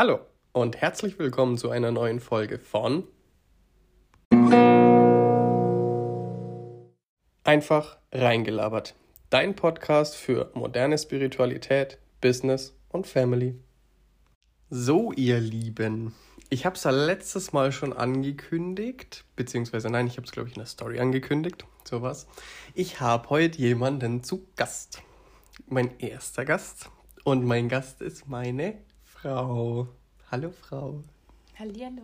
[0.00, 0.20] Hallo
[0.52, 3.02] und herzlich willkommen zu einer neuen Folge von
[7.42, 8.94] Einfach reingelabert.
[9.28, 13.58] Dein Podcast für moderne Spiritualität, Business und Family.
[14.70, 16.14] So, ihr Lieben,
[16.48, 20.54] ich habe es ja letztes Mal schon angekündigt, beziehungsweise nein, ich habe es, glaube ich,
[20.54, 22.28] in der Story angekündigt, sowas.
[22.72, 25.02] Ich habe heute jemanden zu Gast.
[25.66, 26.88] Mein erster Gast.
[27.24, 28.78] Und mein Gast ist meine
[29.20, 29.88] Frau.
[30.30, 31.02] Hallo, Frau.
[31.58, 32.02] Hallihallo.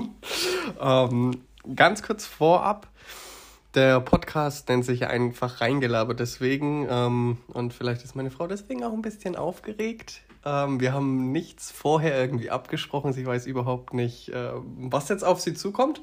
[0.80, 1.40] ähm,
[1.74, 2.86] ganz kurz vorab.
[3.74, 8.92] Der Podcast nennt sich einfach reingelabert, deswegen, ähm, und vielleicht ist meine Frau deswegen auch
[8.92, 10.20] ein bisschen aufgeregt.
[10.44, 13.12] Ähm, wir haben nichts vorher irgendwie abgesprochen.
[13.12, 16.00] Sie weiß überhaupt nicht, äh, was jetzt auf sie zukommt.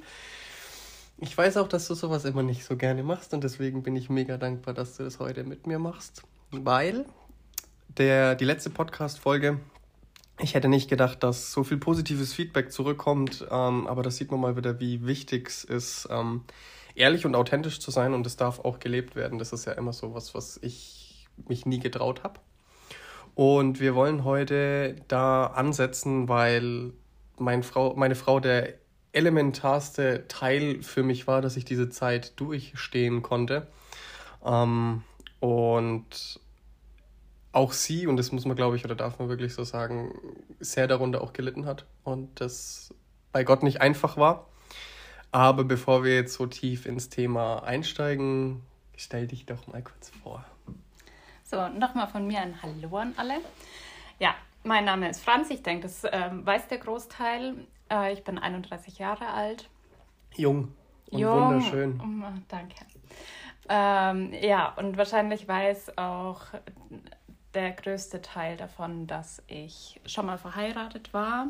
[1.20, 4.10] Ich weiß auch, dass du sowas immer nicht so gerne machst und deswegen bin ich
[4.10, 6.24] mega dankbar, dass du das heute mit mir machst.
[6.52, 7.06] Weil
[7.98, 9.62] der, die letzte Podcast-Folge,
[10.40, 14.42] ich hätte nicht gedacht, dass so viel positives Feedback zurückkommt, ähm, aber das sieht man
[14.42, 16.44] mal wieder, wie wichtig es ist, ähm,
[16.94, 19.40] ehrlich und authentisch zu sein und es darf auch gelebt werden.
[19.40, 22.40] Das ist ja immer so was, was ich mich nie getraut habe.
[23.34, 26.94] Und wir wollen heute da ansetzen, weil
[27.38, 28.76] mein Frau, meine Frau der
[29.12, 33.68] elementarste Teil für mich war, dass ich diese Zeit durchstehen konnte.
[34.46, 35.04] Ähm,
[35.40, 36.40] und
[37.56, 40.14] auch sie, und das muss man, glaube ich, oder darf man wirklich so sagen,
[40.60, 42.94] sehr darunter auch gelitten hat und das
[43.32, 44.48] bei Gott nicht einfach war.
[45.32, 48.62] Aber bevor wir jetzt so tief ins Thema einsteigen,
[48.98, 50.44] stell dich doch mal kurz vor.
[51.44, 53.36] So, nochmal von mir ein Hallo an alle.
[54.20, 57.56] Ja, mein Name ist Franz, ich denke, das ähm, weiß der Großteil.
[57.90, 59.70] Äh, ich bin 31 Jahre alt.
[60.36, 60.74] Jung
[61.10, 61.40] und Jung.
[61.40, 62.02] wunderschön.
[62.02, 62.76] Oh, danke.
[63.70, 66.42] Ähm, ja, und wahrscheinlich weiß auch
[67.56, 71.48] der größte Teil davon, dass ich schon mal verheiratet war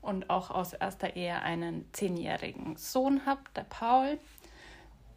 [0.00, 4.18] und auch aus erster Ehe einen zehnjährigen Sohn habe, der Paul.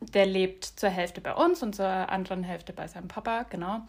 [0.02, 3.82] Der lebt zur Hälfte bei uns und zur anderen Hälfte bei seinem Papa, genau.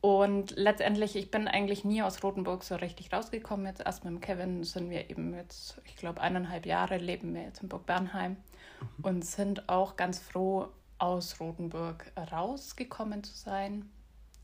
[0.00, 3.66] Und letztendlich, ich bin eigentlich nie aus Rothenburg so richtig rausgekommen.
[3.66, 7.42] Jetzt erst mit dem Kevin sind wir eben jetzt, ich glaube, eineinhalb Jahre leben wir
[7.42, 9.04] jetzt in Burg Bernheim mhm.
[9.04, 13.90] und sind auch ganz froh, aus Rothenburg rausgekommen zu sein.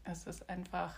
[0.04, 0.94] Es ist einfach,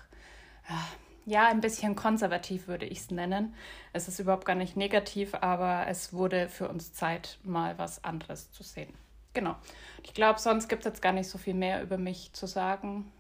[1.26, 3.54] ja, ein bisschen konservativ würde ich es nennen.
[3.92, 8.50] Es ist überhaupt gar nicht negativ, aber es wurde für uns Zeit, mal was anderes
[8.52, 8.92] zu sehen.
[9.34, 9.56] Genau.
[10.02, 13.10] Ich glaube, sonst gibt es jetzt gar nicht so viel mehr über mich zu sagen.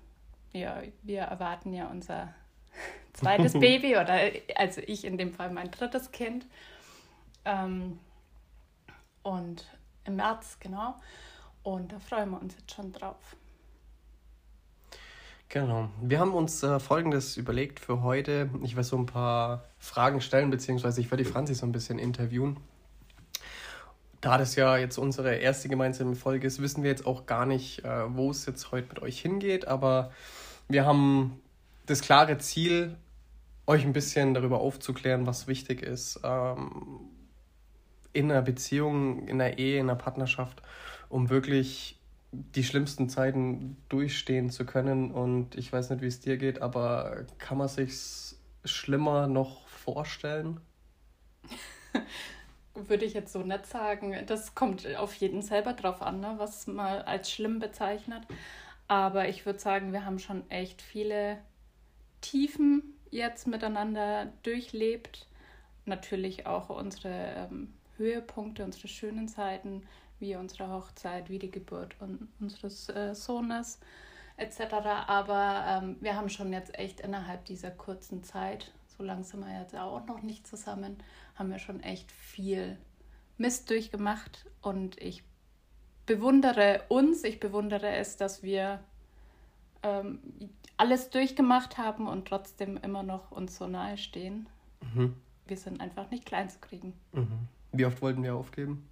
[0.52, 2.32] Ja, wir erwarten ja unser
[3.12, 4.18] zweites Baby oder
[4.54, 6.46] also ich in dem Fall mein drittes Kind.
[7.44, 7.98] Ähm,
[9.22, 9.66] und
[10.04, 10.94] im März, genau.
[11.62, 13.36] Und da freuen wir uns jetzt schon drauf.
[15.48, 15.88] Genau.
[16.02, 18.50] Wir haben uns äh, Folgendes überlegt für heute.
[18.62, 21.98] Ich werde so ein paar Fragen stellen, beziehungsweise ich werde die Franzi so ein bisschen
[21.98, 22.56] interviewen.
[24.20, 27.84] Da das ja jetzt unsere erste gemeinsame Folge ist, wissen wir jetzt auch gar nicht,
[27.84, 30.12] äh, wo es jetzt heute mit euch hingeht, aber
[30.66, 31.40] wir haben
[31.86, 32.96] das klare Ziel,
[33.66, 37.00] euch ein bisschen darüber aufzuklären, was wichtig ist ähm,
[38.12, 40.62] in einer Beziehung, in einer Ehe, in einer Partnerschaft,
[41.08, 42.00] um wirklich
[42.54, 45.10] die schlimmsten Zeiten durchstehen zu können.
[45.10, 50.60] Und ich weiß nicht, wie es dir geht, aber kann man sich schlimmer noch vorstellen?
[52.74, 54.14] würde ich jetzt so nicht sagen.
[54.26, 58.22] Das kommt auf jeden selber drauf an, ne, was man als schlimm bezeichnet.
[58.88, 61.38] Aber ich würde sagen, wir haben schon echt viele
[62.20, 65.26] Tiefen jetzt miteinander durchlebt.
[65.86, 69.82] Natürlich auch unsere ähm, Höhepunkte, unsere schönen Zeiten,
[70.24, 73.78] wie unsere Hochzeit, wie die Geburt un unseres äh, Sohnes
[74.38, 74.74] etc.
[75.06, 79.60] Aber ähm, wir haben schon jetzt echt innerhalb dieser kurzen Zeit, so lange sind wir
[79.60, 80.96] jetzt auch noch nicht zusammen,
[81.34, 82.78] haben wir schon echt viel
[83.36, 85.24] Mist durchgemacht und ich
[86.06, 88.80] bewundere uns, ich bewundere es, dass wir
[89.82, 90.20] ähm,
[90.78, 94.48] alles durchgemacht haben und trotzdem immer noch uns so nahe stehen.
[94.80, 95.16] Mhm.
[95.46, 96.94] Wir sind einfach nicht klein zu kriegen.
[97.12, 97.48] Mhm.
[97.72, 98.88] Wie oft wollten wir aufgeben?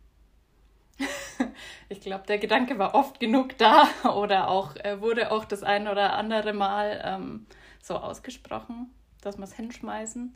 [1.88, 5.88] Ich glaube, der Gedanke war oft genug da oder auch äh, wurde auch das ein
[5.88, 7.46] oder andere Mal ähm,
[7.80, 8.90] so ausgesprochen,
[9.20, 10.34] dass wir es hinschmeißen.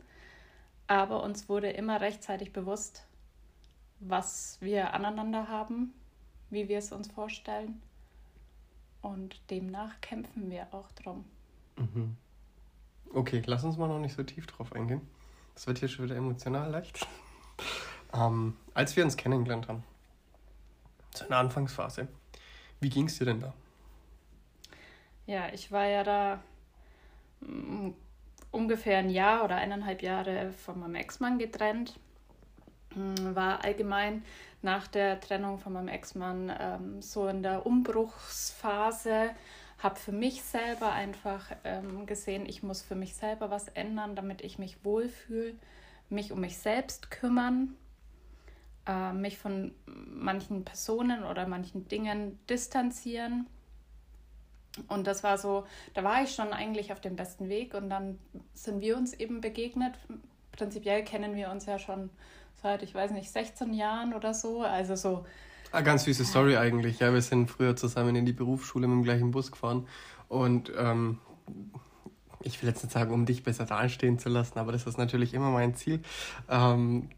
[0.87, 3.05] Aber uns wurde immer rechtzeitig bewusst,
[3.99, 5.93] was wir aneinander haben,
[6.49, 7.81] wie wir es uns vorstellen.
[9.01, 11.25] Und demnach kämpfen wir auch drum.
[11.77, 12.15] Mhm.
[13.13, 15.01] Okay, lass uns mal noch nicht so tief drauf eingehen.
[15.53, 17.07] Das wird hier schon wieder emotional leicht.
[18.13, 19.83] ähm, als wir uns kennengelernt haben,
[21.17, 22.07] zu einer Anfangsphase,
[22.79, 23.53] wie ging es dir denn da?
[25.25, 26.39] Ja, ich war ja da
[27.41, 27.89] mm,
[28.51, 31.99] ungefähr ein Jahr oder eineinhalb Jahre von meinem Ex-Mann getrennt.
[32.93, 34.23] Hm, war allgemein
[34.61, 39.31] nach der Trennung von meinem Ex-Mann ähm, so in der Umbruchsphase.
[39.79, 44.41] Habe für mich selber einfach ähm, gesehen, ich muss für mich selber was ändern, damit
[44.41, 45.55] ich mich wohlfühle,
[46.09, 47.75] mich um mich selbst kümmern,
[48.87, 53.47] äh, mich von manchen Personen oder manchen Dingen distanzieren
[54.87, 58.19] und das war so, da war ich schon eigentlich auf dem besten Weg und dann
[58.53, 59.95] sind wir uns eben begegnet.
[60.51, 62.09] Prinzipiell kennen wir uns ja schon
[62.61, 64.61] seit, ich weiß nicht, 16 Jahren oder so.
[64.61, 65.25] Also so.
[65.71, 66.99] Ah, ganz süße Story eigentlich.
[66.99, 69.87] Ja, wir sind früher zusammen in die Berufsschule mit dem gleichen Bus gefahren.
[70.27, 71.19] Und ähm,
[72.41, 75.33] ich will jetzt nicht sagen, um dich besser dastehen zu lassen, aber das ist natürlich
[75.33, 76.01] immer mein Ziel.
[76.49, 77.09] Ähm,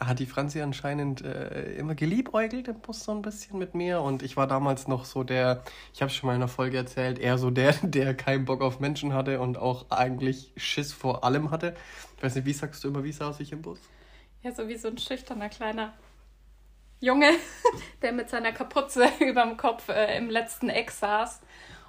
[0.00, 4.22] hat die Franzi anscheinend äh, immer geliebäugelt im Bus so ein bisschen mit mir und
[4.22, 5.62] ich war damals noch so der,
[5.92, 8.80] ich habe schon mal in einer Folge erzählt, eher so der, der keinen Bock auf
[8.80, 11.74] Menschen hatte und auch eigentlich Schiss vor allem hatte.
[12.16, 13.78] Ich weiß nicht, wie sagst du immer, wie saß ich im Bus?
[14.42, 15.92] Ja, so wie so ein schüchterner kleiner
[17.00, 17.30] Junge,
[18.02, 21.40] der mit seiner Kapuze überm Kopf äh, im letzten Eck saß.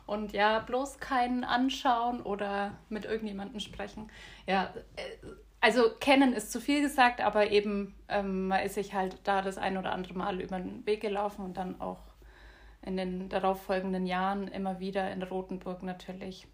[0.05, 4.11] Und ja, bloß keinen anschauen oder mit irgendjemandem sprechen.
[4.45, 5.01] Ja, äh,
[5.61, 9.57] also kennen ist zu viel gesagt, aber eben ähm, man ist sich halt da das
[9.57, 11.99] ein oder andere Mal über den Weg gelaufen und dann auch
[12.81, 16.47] in den darauffolgenden Jahren immer wieder in Rothenburg natürlich.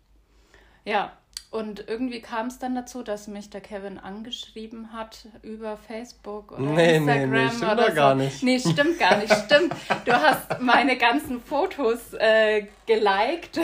[0.83, 1.13] Ja,
[1.49, 6.61] und irgendwie kam es dann dazu, dass mich der Kevin angeschrieben hat über Facebook oder
[6.61, 7.95] nee, Instagram nee, nee, stimmt oder so.
[7.95, 8.43] gar nicht.
[8.43, 9.73] Nee, stimmt gar nicht, stimmt.
[10.03, 13.61] Du hast meine ganzen Fotos äh, geliked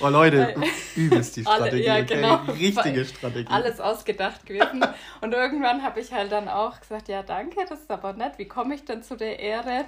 [0.00, 0.54] Oh Leute,
[0.96, 2.52] übelst die Strategie, Alle, ja, genau, okay?
[2.52, 3.50] Richtige Strategie.
[3.50, 4.84] Alles ausgedacht gewesen.
[5.20, 8.46] Und irgendwann habe ich halt dann auch gesagt, ja danke, das ist aber nett, wie
[8.46, 9.84] komme ich denn zu der Ehre?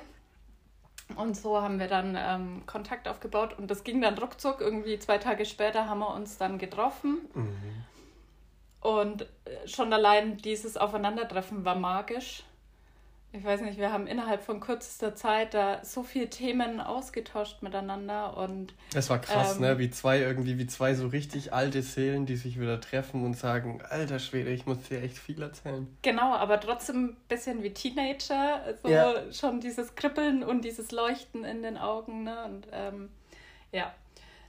[1.17, 4.61] Und so haben wir dann ähm, Kontakt aufgebaut und das ging dann ruckzuck.
[4.61, 7.29] Irgendwie zwei Tage später haben wir uns dann getroffen.
[7.35, 7.85] Mhm.
[8.81, 12.44] Und äh, schon allein dieses Aufeinandertreffen war magisch
[13.37, 18.37] ich weiß nicht, wir haben innerhalb von kürzester Zeit da so viele Themen ausgetauscht miteinander
[18.37, 18.75] und.
[18.95, 19.67] Es war krass, ne?
[19.67, 19.79] ähm, ne?
[19.81, 23.83] Wie zwei irgendwie, wie zwei so richtig alte Seelen, die sich wieder treffen und sagen,
[23.89, 25.89] alter Schwede, ich muss dir echt viel erzählen.
[26.03, 29.15] Genau, aber trotzdem ein bisschen wie Teenager, so ja.
[29.33, 32.45] schon dieses Kribbeln und dieses Leuchten in den Augen, ne?
[32.45, 33.11] Und ähm,
[33.73, 33.93] ja.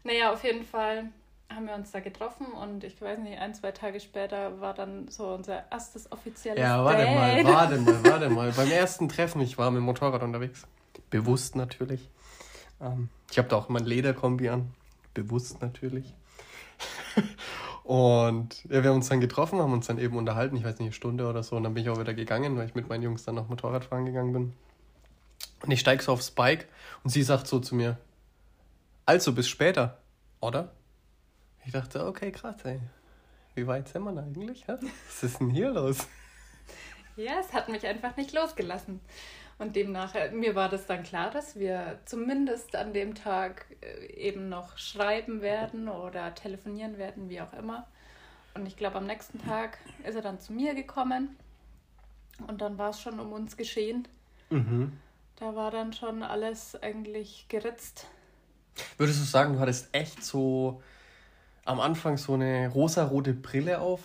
[0.04, 1.10] Naja, auf jeden Fall
[1.50, 5.08] haben wir uns da getroffen und ich weiß nicht, ein, zwei Tage später war dann
[5.08, 7.16] so unser erstes offizielles Ja, warte Date.
[7.16, 8.52] mal, warte mal, warte mal.
[8.52, 10.68] Beim ersten Treffen, ich war mit dem Motorrad unterwegs.
[11.10, 12.10] Bewusst natürlich.
[12.82, 14.74] Ähm, ich habe da auch immer ein Lederkombi an.
[15.14, 16.14] Bewusst natürlich.
[17.84, 20.88] und ja, wir haben uns dann getroffen, haben uns dann eben unterhalten, ich weiß nicht,
[20.88, 21.56] eine Stunde oder so.
[21.56, 24.06] Und dann bin ich auch wieder gegangen, weil ich mit meinen Jungs dann noch Motorradfahren
[24.06, 24.54] gegangen bin.
[25.62, 26.68] Und ich steige so aufs Bike
[27.04, 27.98] und sie sagt so zu mir,
[29.06, 30.00] also bis später,
[30.42, 30.72] oder?
[31.66, 32.80] Ich dachte, okay, krass, ey.
[33.56, 34.66] Wie weit sind wir denn eigentlich?
[34.68, 34.78] Ja?
[35.08, 36.08] Was ist denn hier los?
[37.16, 39.00] Ja, es hat mich einfach nicht losgelassen.
[39.58, 44.06] Und demnach, äh, mir war das dann klar, dass wir zumindest an dem Tag äh,
[44.14, 47.88] eben noch schreiben werden oder telefonieren werden, wie auch immer.
[48.54, 51.38] Und ich glaube, am nächsten Tag ist er dann zu mir gekommen.
[52.48, 54.08] Und dann war es schon um uns geschehen.
[54.50, 55.00] Mhm.
[55.38, 58.08] Da war dann schon alles eigentlich geritzt.
[58.98, 60.82] Würdest du sagen, du hattest echt so
[61.66, 64.02] am Anfang so eine rosarote Brille auf.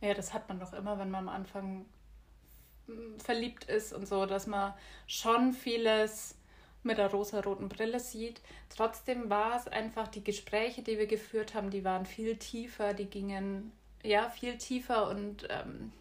[0.00, 1.86] Ja, das hat man doch immer, wenn man am Anfang
[2.86, 4.74] hm, verliebt ist und so, dass man
[5.06, 6.34] schon vieles
[6.82, 8.40] mit der rosaroten Brille sieht.
[8.74, 13.06] Trotzdem war es einfach, die Gespräche, die wir geführt haben, die waren viel tiefer, die
[13.06, 15.92] gingen ja viel tiefer und ähm,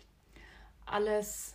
[0.86, 1.54] alles.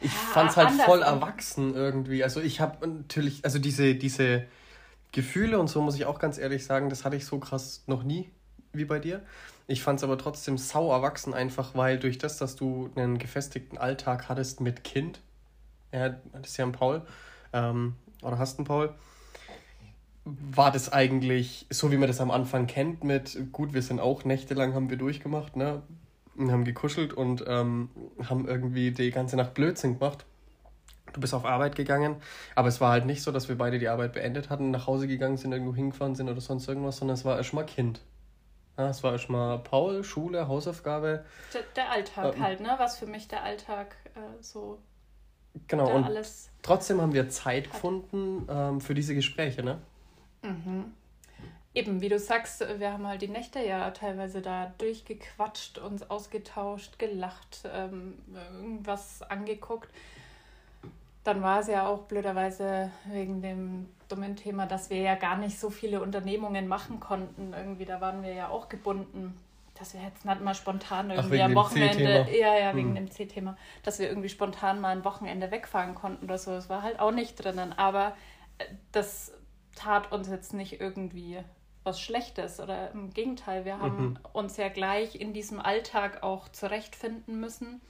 [0.00, 2.22] Ich ja, fand es halt voll erwachsen irgendwie.
[2.22, 4.46] Also ich habe natürlich, also diese, diese
[5.14, 8.02] Gefühle und so muss ich auch ganz ehrlich sagen, das hatte ich so krass noch
[8.02, 8.30] nie
[8.72, 9.22] wie bei dir.
[9.68, 13.78] Ich fand es aber trotzdem sau erwachsen, einfach weil durch das, dass du einen gefestigten
[13.78, 15.20] Alltag hattest mit Kind,
[15.92, 17.02] ja, das ist ja ein Paul,
[17.52, 18.92] ähm, oder hast einen Paul,
[20.24, 24.24] war das eigentlich so, wie man das am Anfang kennt, mit gut, wir sind auch
[24.24, 25.82] nächtelang haben wir durchgemacht, ne?
[26.36, 27.90] Und haben gekuschelt und ähm,
[28.28, 30.26] haben irgendwie die ganze Nacht Blödsinn gemacht
[31.14, 32.16] du bist auf Arbeit gegangen,
[32.54, 35.08] aber es war halt nicht so, dass wir beide die Arbeit beendet hatten, nach Hause
[35.08, 38.00] gegangen sind, irgendwo hingefahren sind oder sonst irgendwas, sondern es war erstmal Kind.
[38.76, 41.24] Ja, es war erstmal Paul, Schule, Hausaufgabe.
[41.52, 42.74] Der, der Alltag ähm, halt, ne?
[42.78, 44.78] Was für mich der Alltag äh, so.
[45.68, 47.72] Genau, und alles trotzdem haben wir Zeit hat.
[47.72, 49.78] gefunden ähm, für diese Gespräche, ne?
[50.42, 50.92] Mhm.
[51.72, 56.98] Eben, wie du sagst, wir haben halt die Nächte ja teilweise da durchgequatscht, uns ausgetauscht,
[56.98, 58.14] gelacht, ähm,
[58.60, 59.90] irgendwas angeguckt.
[61.24, 65.58] Dann war es ja auch blöderweise wegen dem dummen Thema, dass wir ja gar nicht
[65.58, 67.54] so viele Unternehmungen machen konnten.
[67.54, 69.38] Irgendwie, da waren wir ja auch gebunden
[69.74, 72.94] dass wir jetzt nicht mal spontan irgendwie Ach, am Wochenende, ja, ja, wegen hm.
[72.94, 76.52] dem C-Thema, dass wir irgendwie spontan mal ein Wochenende wegfahren konnten oder so.
[76.52, 77.72] Das war halt auch nicht drinnen.
[77.72, 78.14] Aber
[78.58, 79.32] äh, das
[79.74, 81.40] tat uns jetzt nicht irgendwie
[81.82, 84.18] was Schlechtes oder im Gegenteil, wir haben mhm.
[84.32, 87.82] uns ja gleich in diesem Alltag auch zurechtfinden müssen.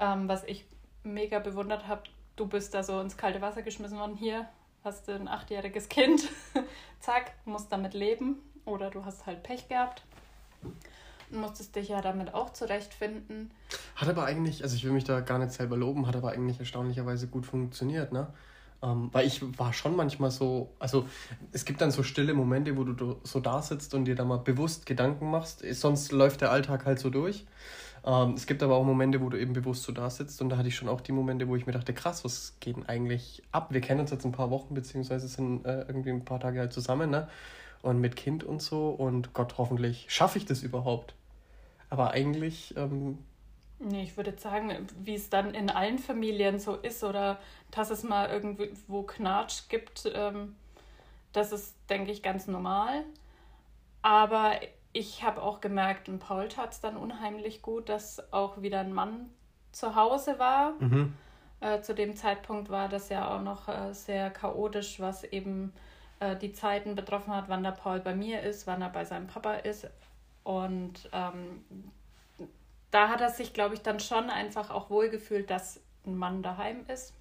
[0.00, 0.64] Ähm, was ich
[1.02, 2.04] mega bewundert habe,
[2.36, 4.16] du bist da so ins kalte Wasser geschmissen worden.
[4.16, 4.48] Hier
[4.82, 6.28] hast du ein achtjähriges Kind,
[7.00, 10.02] zack, musst damit leben oder du hast halt Pech gehabt
[11.34, 13.50] musstest dich ja damit auch zurechtfinden.
[13.96, 16.58] Hat aber eigentlich, also ich will mich da gar nicht selber loben, hat aber eigentlich
[16.60, 18.28] erstaunlicherweise gut funktioniert, ne?
[18.82, 21.06] Ähm, weil ich war schon manchmal so, also
[21.52, 24.38] es gibt dann so stille Momente, wo du so da sitzt und dir da mal
[24.38, 27.46] bewusst Gedanken machst, sonst läuft der Alltag halt so durch.
[28.06, 30.58] Ähm, es gibt aber auch Momente, wo du eben bewusst so da sitzt und da
[30.58, 33.42] hatte ich schon auch die Momente, wo ich mir dachte, krass, was geht denn eigentlich
[33.50, 33.72] ab?
[33.72, 36.72] Wir kennen uns jetzt ein paar Wochen, beziehungsweise sind äh, irgendwie ein paar Tage halt
[36.72, 37.28] zusammen, ne?
[37.80, 41.14] Und mit Kind und so und Gott, hoffentlich schaffe ich das überhaupt.
[41.90, 42.74] Aber eigentlich.
[42.76, 43.18] Ähm,
[43.78, 47.38] nee, ich würde sagen, wie es dann in allen Familien so ist oder
[47.70, 50.54] dass es mal irgendwo Knatsch gibt, ähm,
[51.32, 53.04] das ist, denke ich, ganz normal.
[54.02, 54.52] Aber
[54.94, 58.92] ich habe auch gemerkt, und Paul tat es dann unheimlich gut, dass auch wieder ein
[58.92, 59.28] Mann
[59.72, 60.74] zu Hause war.
[60.78, 61.14] Mhm.
[61.60, 65.72] Äh, zu dem Zeitpunkt war das ja auch noch äh, sehr chaotisch, was eben
[66.20, 69.26] äh, die Zeiten betroffen hat, wann der Paul bei mir ist, wann er bei seinem
[69.26, 69.90] Papa ist.
[70.44, 71.64] Und ähm,
[72.92, 76.86] da hat er sich, glaube ich, dann schon einfach auch wohlgefühlt, dass ein Mann daheim
[76.86, 77.14] ist.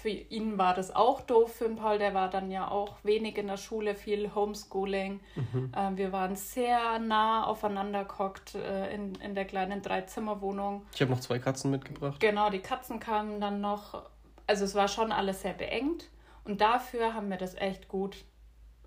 [0.00, 3.36] Für ihn war das auch doof, für den Paul, der war dann ja auch wenig
[3.36, 5.20] in der Schule, viel Homeschooling.
[5.34, 5.72] Mhm.
[5.76, 10.86] Ähm, wir waren sehr nah aufeinander gehockt äh, in, in der kleinen Dreizimmerwohnung.
[10.94, 12.18] Ich habe noch zwei Katzen mitgebracht.
[12.18, 14.02] Genau, die Katzen kamen dann noch.
[14.46, 16.08] Also es war schon alles sehr beengt.
[16.44, 18.24] Und dafür haben wir das echt gut,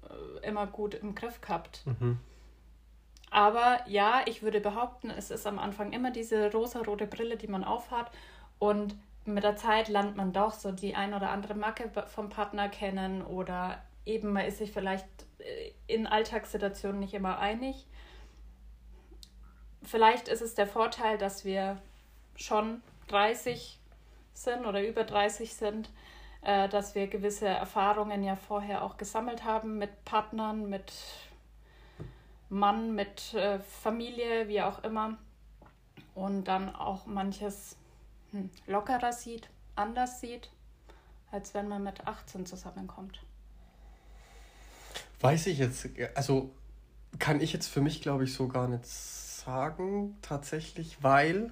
[0.01, 1.84] äh, immer gut im Griff gehabt.
[1.86, 2.17] Mhm.
[3.29, 7.63] Aber ja, ich würde behaupten, es ist am Anfang immer diese rosa-rote Brille, die man
[7.63, 8.10] aufhat.
[8.58, 12.70] Und mit der Zeit lernt man doch so die ein oder andere Macke vom Partner
[12.70, 15.08] kennen oder eben man ist sich vielleicht
[15.39, 17.86] äh, in Alltagssituationen nicht immer einig.
[19.82, 21.77] Vielleicht ist es der Vorteil, dass wir
[22.36, 23.80] schon 30
[24.34, 25.89] sind oder über 30 sind,
[26.42, 30.92] äh, dass wir gewisse Erfahrungen ja vorher auch gesammelt haben mit Partnern, mit
[32.50, 35.18] Mann, mit äh, Familie, wie auch immer.
[36.15, 37.77] Und dann auch manches
[38.68, 40.52] lockerer sieht, anders sieht,
[41.32, 43.24] als wenn man mit 18 zusammenkommt.
[45.20, 46.54] Weiß ich jetzt, also
[47.20, 51.52] kann ich jetzt für mich, glaube ich, so gar nicht sagen, tatsächlich, weil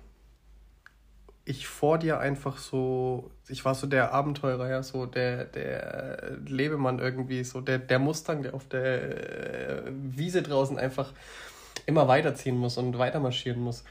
[1.44, 7.00] ich vor dir einfach so, ich war so der Abenteurer, ja, so der, der Lebemann
[7.00, 11.14] irgendwie, so der, der Mustang, der auf der äh, Wiese draußen einfach
[11.86, 13.84] immer weiterziehen muss und weiter marschieren muss.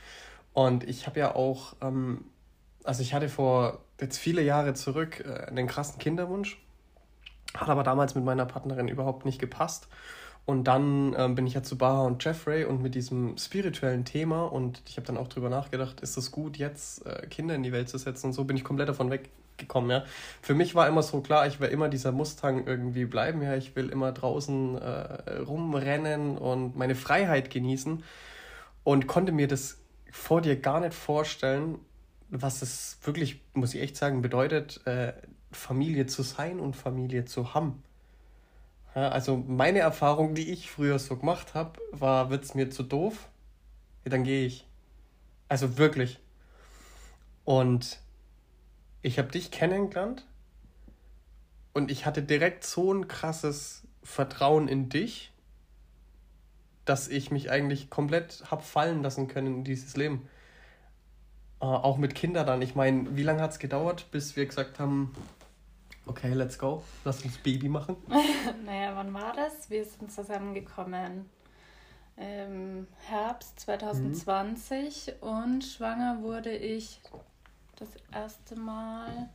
[0.52, 2.25] Und ich habe ja auch, ähm,
[2.90, 6.61] also ich hatte vor jetzt viele Jahre zurück äh, einen krassen Kinderwunsch,
[7.54, 9.87] hat aber damals mit meiner Partnerin überhaupt nicht gepasst.
[10.44, 14.42] Und dann ähm, bin ich ja zu Baha und Jeffrey und mit diesem spirituellen Thema
[14.42, 17.70] und ich habe dann auch drüber nachgedacht, ist es gut, jetzt äh, Kinder in die
[17.70, 20.04] Welt zu setzen und so bin ich komplett davon weggekommen, ja.
[20.42, 23.54] Für mich war immer so klar, ich will immer dieser Mustang irgendwie bleiben, ja.
[23.54, 28.02] Ich will immer draußen äh, rumrennen und meine Freiheit genießen
[28.82, 29.78] und konnte mir das
[30.11, 31.78] vor dir gar nicht vorstellen,
[32.30, 35.12] was es wirklich, muss ich echt sagen, bedeutet, äh,
[35.52, 37.82] Familie zu sein und Familie zu haben.
[38.94, 42.82] Ja, also meine Erfahrung, die ich früher so gemacht habe, war, wird es mir zu
[42.82, 43.28] doof,
[44.04, 44.66] ja, dann gehe ich.
[45.49, 46.18] Also wirklich.
[47.44, 48.00] Und
[49.02, 50.26] ich habe dich kennengelernt
[51.72, 55.32] und ich hatte direkt so ein krasses Vertrauen in dich,
[56.84, 60.28] dass ich mich eigentlich komplett habe fallen lassen können in dieses Leben.
[61.61, 62.62] Äh, auch mit Kindern dann.
[62.62, 65.12] Ich meine, wie lange hat es gedauert, bis wir gesagt haben,
[66.11, 66.83] Okay, let's go.
[67.05, 67.97] Lass uns Baby machen.
[68.64, 69.71] naja, wann war das?
[69.71, 71.26] Wir sind zusammengekommen
[72.17, 75.29] im Herbst 2020 mhm.
[75.29, 77.00] und schwanger wurde ich
[77.76, 79.31] das erste Mal,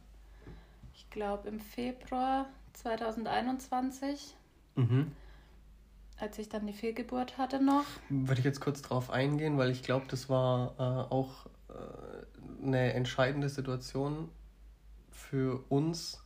[0.93, 4.35] ich glaube, im Februar 2021.
[4.75, 5.11] Mhm.
[6.19, 7.85] Als ich dann die Fehlgeburt hatte noch.
[8.09, 11.47] Würde ich jetzt kurz drauf eingehen, weil ich glaube, das war äh, auch
[12.63, 14.29] eine entscheidende Situation
[15.11, 16.21] für uns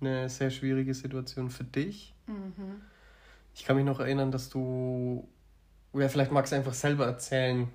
[0.00, 2.14] eine sehr schwierige Situation für dich.
[2.26, 2.82] Mhm.
[3.54, 5.28] Ich kann mich noch erinnern, dass du,
[5.92, 7.68] ja, vielleicht magst du einfach selber erzählen,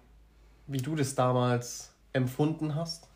[0.67, 3.07] wie du das damals empfunden hast.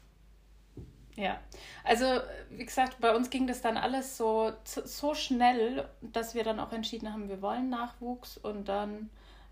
[1.16, 1.40] Ja,
[1.84, 2.06] also
[2.50, 6.72] wie gesagt, bei uns ging das dann alles so, so schnell, dass wir dann auch
[6.72, 9.10] entschieden haben, wir wollen Nachwuchs und dann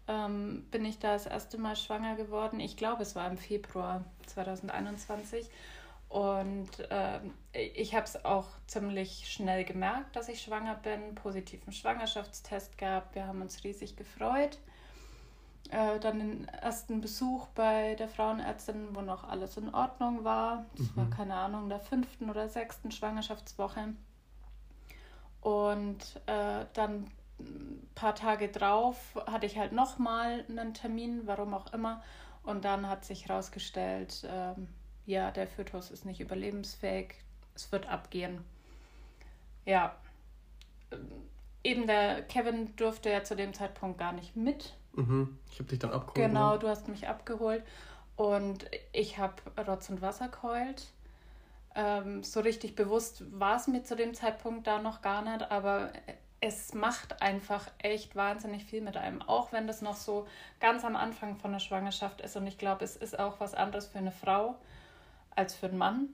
[0.10, 2.60] ähm, bin ich da das erste Mal schwanger geworden.
[2.60, 5.50] Ich glaube, es war im Februar 2021
[6.10, 7.20] und äh,
[7.54, 13.16] ich habe es auch ziemlich schnell gemerkt, dass ich schwanger bin, positiven Schwangerschaftstest gab.
[13.16, 14.58] Wir haben uns riesig gefreut
[15.70, 20.66] äh, dann den ersten Besuch bei der Frauenärztin, wo noch alles in Ordnung war.
[20.75, 20.96] Das mhm.
[20.96, 23.94] war keine Ahnung, der fünften oder sechsten Schwangerschaftswoche.
[25.42, 31.72] Und äh, dann ein paar Tage drauf hatte ich halt nochmal einen Termin, warum auch
[31.74, 32.03] immer.
[32.43, 34.53] Und dann hat sich herausgestellt, äh,
[35.05, 37.15] ja, der Fötus ist nicht überlebensfähig,
[37.55, 38.43] es wird abgehen.
[39.65, 39.96] Ja,
[41.63, 45.38] eben der Kevin durfte ja zu dem Zeitpunkt gar nicht mit Mhm.
[45.51, 46.29] Ich habe dich dann abgeholt.
[46.29, 47.63] Genau, du hast mich abgeholt.
[48.15, 50.88] Und ich habe Rotz und Wasser geheult.
[51.75, 55.93] Ähm, so richtig bewusst war es mir zu dem Zeitpunkt da noch gar nicht, aber
[56.41, 60.27] es macht einfach echt wahnsinnig viel mit einem, auch wenn das noch so
[60.60, 62.36] ganz am Anfang von der Schwangerschaft ist.
[62.38, 64.55] Und ich glaube, es ist auch was anderes für eine Frau
[65.36, 66.10] als für einen Mann.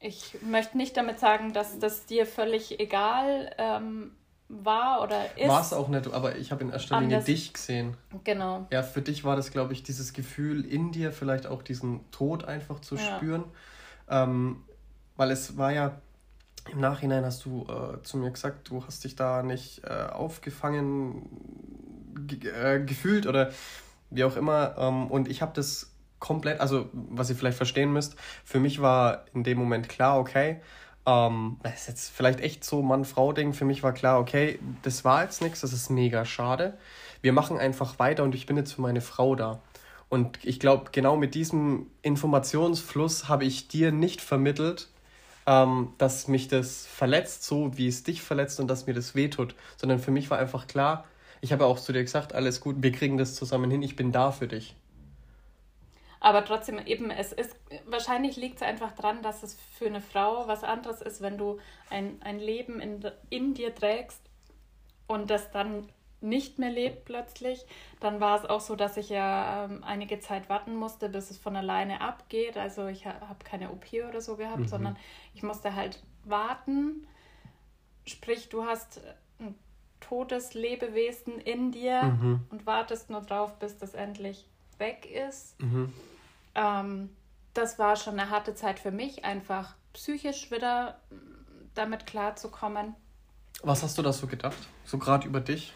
[0.00, 4.12] Ich möchte nicht damit sagen, dass das dir völlig egal ähm,
[4.48, 5.48] war oder ist.
[5.48, 7.96] War es auch nicht, aber ich habe in erster Linie dich gesehen.
[8.24, 8.66] Genau.
[8.70, 12.44] Ja, für dich war das, glaube ich, dieses Gefühl in dir, vielleicht auch diesen Tod
[12.44, 13.16] einfach zu ja.
[13.16, 13.44] spüren.
[14.08, 14.64] Ähm,
[15.16, 16.00] weil es war ja,
[16.72, 21.28] im Nachhinein hast du äh, zu mir gesagt, du hast dich da nicht äh, aufgefangen
[22.26, 23.50] ge äh, gefühlt oder
[24.10, 24.76] wie auch immer.
[24.78, 29.24] Ähm, und ich habe das komplett, also was ihr vielleicht verstehen müsst, für mich war
[29.34, 30.60] in dem Moment klar, okay,
[31.06, 33.54] ähm, das ist jetzt vielleicht echt so Mann-Frau-Ding.
[33.54, 36.76] Für mich war klar, okay, das war jetzt nichts, das ist mega schade.
[37.22, 39.60] Wir machen einfach weiter und ich bin jetzt für meine Frau da.
[40.08, 44.88] Und ich glaube, genau mit diesem Informationsfluss habe ich dir nicht vermittelt,
[45.48, 49.54] ähm, dass mich das verletzt, so wie es dich verletzt und dass mir das wehtut.
[49.78, 51.06] Sondern für mich war einfach klar,
[51.40, 54.12] ich habe auch zu dir gesagt, alles gut, wir kriegen das zusammen hin, ich bin
[54.12, 54.76] da für dich.
[56.20, 57.56] Aber trotzdem eben, es ist,
[57.86, 61.58] wahrscheinlich liegt es einfach dran, dass es für eine Frau was anderes ist, wenn du
[61.88, 64.20] ein, ein Leben in, in dir trägst
[65.06, 65.88] und das dann
[66.20, 67.64] nicht mehr lebt plötzlich,
[68.00, 71.38] dann war es auch so, dass ich ja ähm, einige Zeit warten musste, bis es
[71.38, 72.56] von alleine abgeht.
[72.56, 74.68] Also ich ha habe keine OP oder so gehabt, mhm.
[74.68, 74.96] sondern
[75.34, 77.06] ich musste halt warten.
[78.06, 79.00] Sprich, du hast
[79.38, 79.54] ein
[80.00, 82.40] totes Lebewesen in dir mhm.
[82.50, 84.46] und wartest nur drauf, bis das endlich
[84.78, 85.60] weg ist.
[85.60, 85.92] Mhm.
[86.54, 87.10] Ähm,
[87.54, 91.00] das war schon eine harte Zeit für mich, einfach psychisch wieder
[91.74, 92.94] damit klarzukommen.
[93.62, 94.68] Was hast du da so gedacht?
[94.84, 95.74] So gerade über dich?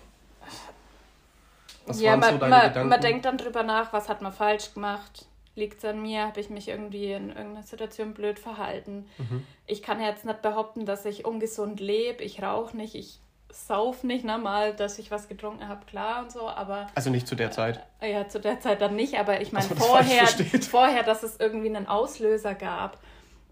[1.86, 5.26] Was ja, man, so man, man, denkt dann drüber nach, was hat man falsch gemacht?
[5.54, 6.26] Liegt es an mir?
[6.26, 9.06] Habe ich mich irgendwie in irgendeiner Situation blöd verhalten?
[9.18, 9.44] Mhm.
[9.66, 12.22] Ich kann jetzt nicht behaupten, dass ich ungesund lebe.
[12.22, 12.94] Ich rauche nicht.
[12.94, 16.86] Ich sauf nicht, ne, mal, dass ich was getrunken habe, klar und so, aber...
[16.94, 17.84] Also nicht zu der Zeit?
[18.00, 20.26] Äh, ja, zu der Zeit dann nicht, aber ich meine vorher,
[20.70, 22.98] vorher, dass es irgendwie einen Auslöser gab,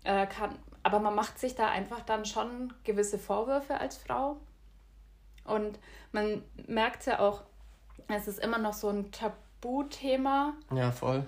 [0.04, 0.56] äh, kann...
[0.82, 4.38] Aber man macht sich da einfach dann schon gewisse Vorwürfe als Frau
[5.44, 5.78] und
[6.12, 7.42] man merkt ja auch,
[8.12, 10.54] es ist immer noch so ein Tabuthema.
[10.74, 11.24] Ja, voll.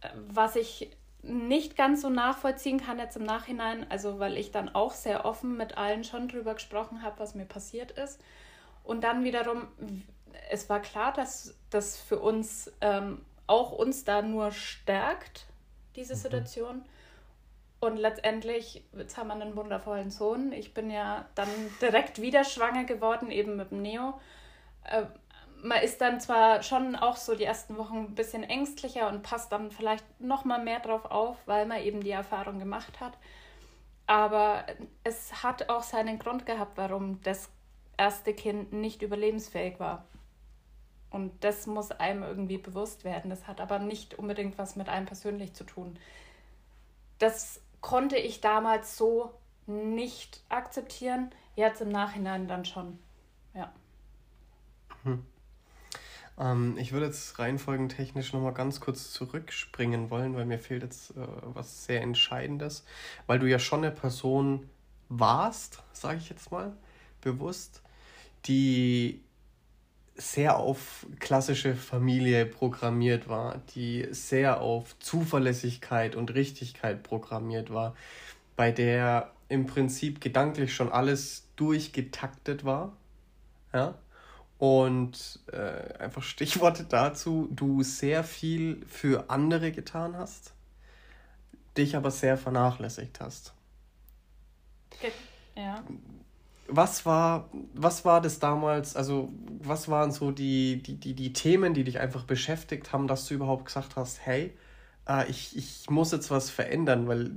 [0.00, 0.90] Äh, was ich
[1.22, 5.56] nicht ganz so nachvollziehen kann jetzt im Nachhinein, also weil ich dann auch sehr offen
[5.56, 8.20] mit allen schon drüber gesprochen habe, was mir passiert ist.
[8.84, 9.66] Und dann wiederum,
[10.50, 15.46] es war klar, dass das für uns ähm, auch uns da nur stärkt,
[15.96, 16.18] diese mhm.
[16.18, 16.84] Situation.
[17.80, 20.52] Und letztendlich, jetzt haben wir einen wundervollen Sohn.
[20.52, 21.48] Ich bin ja dann
[21.80, 24.18] direkt wieder schwanger geworden, eben mit dem Neo.
[24.84, 25.02] Äh,
[25.66, 29.50] man ist dann zwar schon auch so die ersten Wochen ein bisschen ängstlicher und passt
[29.50, 33.18] dann vielleicht noch mal mehr drauf auf, weil man eben die Erfahrung gemacht hat.
[34.06, 34.64] Aber
[35.02, 37.50] es hat auch seinen Grund gehabt, warum das
[37.96, 40.04] erste Kind nicht überlebensfähig war.
[41.10, 43.30] Und das muss einem irgendwie bewusst werden.
[43.30, 45.98] Das hat aber nicht unbedingt was mit einem persönlich zu tun.
[47.18, 49.32] Das konnte ich damals so
[49.66, 51.30] nicht akzeptieren.
[51.56, 52.98] Jetzt im Nachhinein dann schon.
[53.54, 53.72] Ja.
[55.02, 55.26] Hm.
[56.38, 61.26] Ähm, ich würde jetzt reihenfolgentechnisch nochmal ganz kurz zurückspringen wollen, weil mir fehlt jetzt äh,
[61.42, 62.84] was sehr Entscheidendes,
[63.26, 64.68] weil du ja schon eine Person
[65.08, 66.72] warst, sage ich jetzt mal,
[67.20, 67.82] bewusst,
[68.46, 69.20] die
[70.16, 77.94] sehr auf klassische Familie programmiert war, die sehr auf Zuverlässigkeit und Richtigkeit programmiert war,
[78.56, 82.96] bei der im Prinzip gedanklich schon alles durchgetaktet war.
[83.72, 83.94] Ja?
[84.58, 90.52] Und äh, einfach Stichworte dazu, du sehr viel für andere getan hast.
[91.76, 93.52] dich aber sehr vernachlässigt hast.
[95.54, 95.84] Ja.
[96.68, 101.74] Was war, was war das damals, also was waren so die, die, die, die Themen,
[101.74, 104.56] die dich einfach beschäftigt haben, dass du überhaupt gesagt hast, hey,
[105.08, 107.30] äh, ich, ich muss jetzt was verändern, weil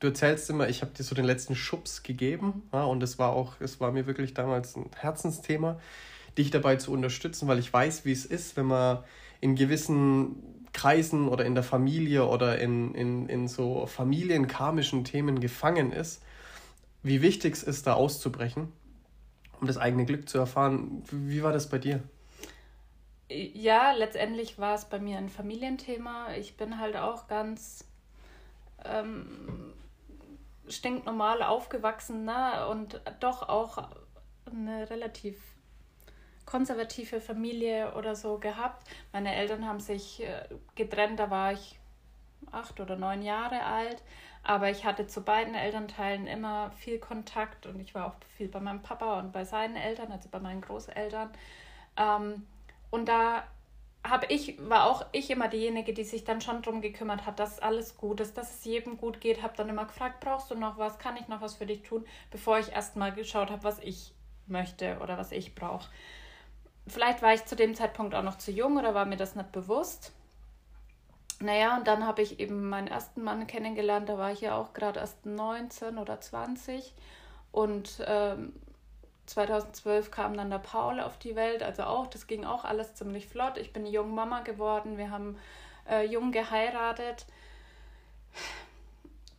[0.00, 2.62] du erzählst immer, ich habe dir so den letzten Schubs gegeben mhm.
[2.72, 5.78] ja, und es war auch, es war mir wirklich damals ein Herzensthema,
[6.36, 9.04] dich dabei zu unterstützen, weil ich weiß, wie es ist, wenn man
[9.40, 15.92] in gewissen Kreisen oder in der Familie oder in, in, in so familienkarmischen Themen gefangen
[15.92, 16.22] ist,
[17.02, 18.72] wie wichtig es ist, da auszubrechen,
[19.60, 21.02] um das eigene Glück zu erfahren.
[21.10, 22.02] Wie war das bei dir?
[23.28, 26.34] Ja, letztendlich war es bei mir ein Familienthema.
[26.34, 27.84] Ich bin halt auch ganz
[28.84, 29.72] ähm,
[30.68, 32.66] stinknormal aufgewachsen ne?
[32.68, 33.88] und doch auch
[34.46, 35.40] eine relativ
[36.50, 38.86] konservative Familie oder so gehabt.
[39.12, 40.42] Meine Eltern haben sich äh,
[40.74, 41.78] getrennt, da war ich
[42.50, 44.02] acht oder neun Jahre alt.
[44.42, 48.58] Aber ich hatte zu beiden Elternteilen immer viel Kontakt und ich war auch viel bei
[48.58, 51.30] meinem Papa und bei seinen Eltern, also bei meinen Großeltern.
[51.96, 52.46] Ähm,
[52.90, 53.44] und da
[54.02, 57.60] habe ich, war auch ich immer diejenige, die sich dann schon darum gekümmert hat, dass
[57.60, 59.42] alles gut ist, dass es jedem gut geht.
[59.42, 60.98] Habe dann immer gefragt, brauchst du noch was?
[60.98, 62.04] Kann ich noch was für dich tun?
[62.30, 64.14] Bevor ich erst mal geschaut habe, was ich
[64.46, 65.88] möchte oder was ich brauche.
[66.90, 69.52] Vielleicht war ich zu dem Zeitpunkt auch noch zu jung oder war mir das nicht
[69.52, 70.12] bewusst.
[71.40, 74.74] Naja, und dann habe ich eben meinen ersten Mann kennengelernt, da war ich ja auch
[74.74, 76.92] gerade erst 19 oder 20.
[77.52, 78.52] Und ähm,
[79.26, 83.26] 2012 kam dann der Paul auf die Welt, also auch, das ging auch alles ziemlich
[83.26, 83.56] flott.
[83.56, 85.38] Ich bin jung Mama geworden, wir haben
[85.88, 87.24] äh, jung geheiratet.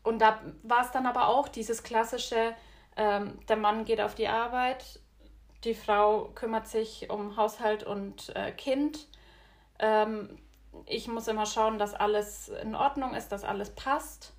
[0.03, 2.55] Und da war es dann aber auch dieses klassische,
[2.95, 5.00] ähm, der Mann geht auf die Arbeit,
[5.63, 9.07] die Frau kümmert sich um Haushalt und äh, Kind.
[9.79, 10.37] Ähm,
[10.85, 14.33] ich muss immer schauen, dass alles in Ordnung ist, dass alles passt.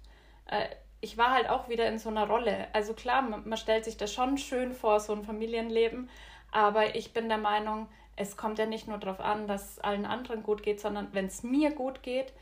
[0.46, 0.66] Äh,
[1.00, 2.68] ich war halt auch wieder in so einer Rolle.
[2.72, 6.08] Also klar, man, man stellt sich das schon schön vor, so ein Familienleben,
[6.52, 10.06] aber ich bin der Meinung, es kommt ja nicht nur darauf an, dass es allen
[10.06, 12.32] anderen gut geht, sondern wenn es mir gut geht,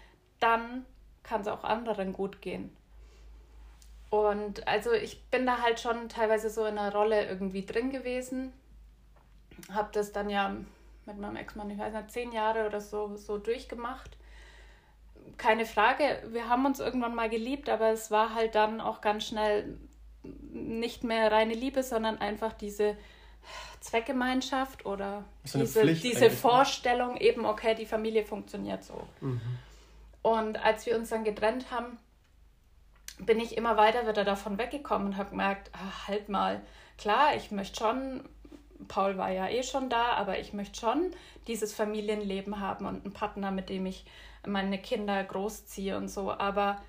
[0.41, 0.85] dann
[1.23, 2.77] kann es auch anderen gut gehen.
[4.11, 8.53] Und also ich bin da halt schon teilweise so in einer Rolle irgendwie drin gewesen.
[9.73, 10.57] Habe das dann ja
[11.07, 14.17] mit meinem Ex-Mann, ich weiß nicht, zehn Jahre oder so, so durchgemacht.
[15.37, 19.27] Keine Frage, wir haben uns irgendwann mal geliebt, aber es war halt dann auch ganz
[19.27, 19.79] schnell
[20.23, 22.97] nicht mehr reine Liebe, sondern einfach diese
[23.81, 26.31] Zweckgemeinschaft oder diese, diese ne?
[26.31, 29.07] Vorstellung, eben, okay, die Familie funktioniert so.
[29.21, 29.41] Mhm.
[30.23, 31.99] Und als wir uns dann getrennt haben,
[33.19, 36.61] bin ich immer weiter wieder davon weggekommen und habe gemerkt, ach, halt mal,
[36.99, 38.29] klar, ich möchte schon
[38.89, 41.11] Paul war ja eh schon da, aber ich möchte schon
[41.47, 44.05] dieses Familienleben haben und einen Partner, mit dem ich
[44.47, 46.33] meine Kinder großziehe und so.
[46.33, 46.81] Aber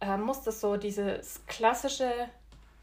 [0.00, 2.10] äh, muss das so dieses klassische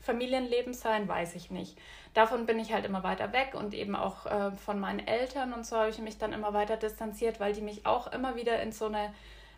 [0.02, 1.08] Familienleben sein?
[1.08, 1.78] Weiß ich nicht.
[2.14, 5.66] Davon bin ich halt immer weiter weg und eben auch äh, von meinen Eltern und
[5.66, 8.72] so habe ich mich dann immer weiter distanziert, weil die mich auch immer wieder in
[8.72, 9.14] so eine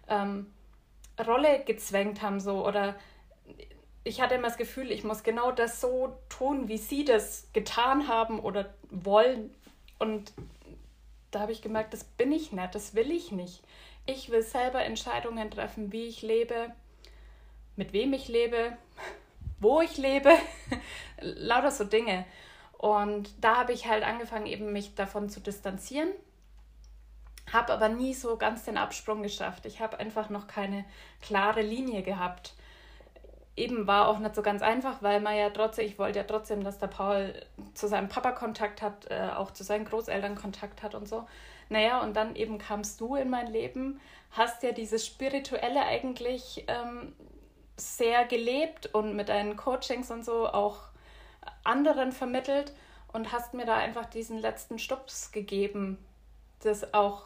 [0.07, 0.51] ähm,
[1.25, 2.95] Rolle gezwängt haben, so oder
[4.05, 8.07] ich hatte immer das Gefühl, ich muss genau das so tun, wie sie das getan
[8.07, 9.53] haben oder wollen.
[9.97, 10.31] Und
[11.31, 13.63] da habe ich gemerkt, das bin ich nicht, das will ich nicht.
[14.05, 16.71] Ich will selber Entscheidungen treffen, wie ich lebe,
[17.75, 18.77] mit wem ich lebe,
[19.59, 20.33] wo ich lebe,
[21.19, 22.25] lauter so Dinge.
[22.77, 26.09] Und da habe ich halt angefangen, eben mich davon zu distanzieren,
[27.51, 29.65] habe aber nie so ganz den Absprung geschafft.
[29.65, 30.85] Ich habe einfach noch keine
[31.23, 32.53] klare Linie gehabt
[33.55, 36.63] eben war auch nicht so ganz einfach, weil man ja trotzdem, ich wollte ja trotzdem,
[36.63, 37.33] dass der Paul
[37.73, 41.25] zu seinem Papa Kontakt hat, äh, auch zu seinen Großeltern Kontakt hat und so.
[41.69, 43.99] Naja, und dann eben kamst du in mein Leben,
[44.31, 47.13] hast ja dieses Spirituelle eigentlich ähm,
[47.77, 50.79] sehr gelebt und mit deinen Coachings und so auch
[51.63, 52.73] anderen vermittelt
[53.13, 55.97] und hast mir da einfach diesen letzten Stups gegeben,
[56.61, 57.23] das auch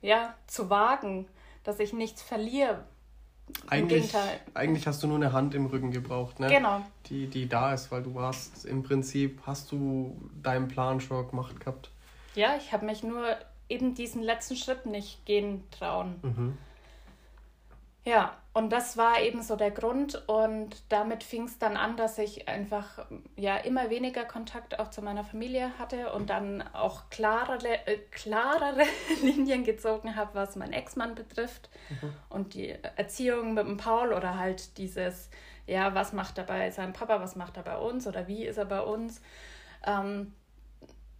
[0.00, 1.28] ja zu wagen,
[1.64, 2.84] dass ich nichts verliere,
[3.68, 4.12] eigentlich,
[4.54, 6.48] eigentlich hast du nur eine Hand im Rücken gebraucht, ne?
[6.48, 6.82] Genau.
[7.06, 11.60] Die, die da ist, weil du warst im Prinzip, hast du deinen Plan schon gemacht
[11.60, 11.90] gehabt.
[12.34, 13.24] Ja, ich habe mich nur
[13.68, 16.16] eben diesen letzten Schritt nicht gehen trauen.
[16.22, 16.58] Mhm.
[18.04, 22.18] Ja, und das war eben so der Grund und damit fing es dann an, dass
[22.18, 27.86] ich einfach ja immer weniger Kontakt auch zu meiner Familie hatte und dann auch klarere,
[27.86, 28.82] äh, klarere
[29.22, 32.12] Linien gezogen habe, was mein Ex-Mann betrifft mhm.
[32.30, 35.30] und die Erziehung mit dem Paul oder halt dieses,
[35.68, 38.56] ja, was macht er bei seinem Papa, was macht er bei uns oder wie ist
[38.56, 39.22] er bei uns.
[39.86, 40.34] Ähm,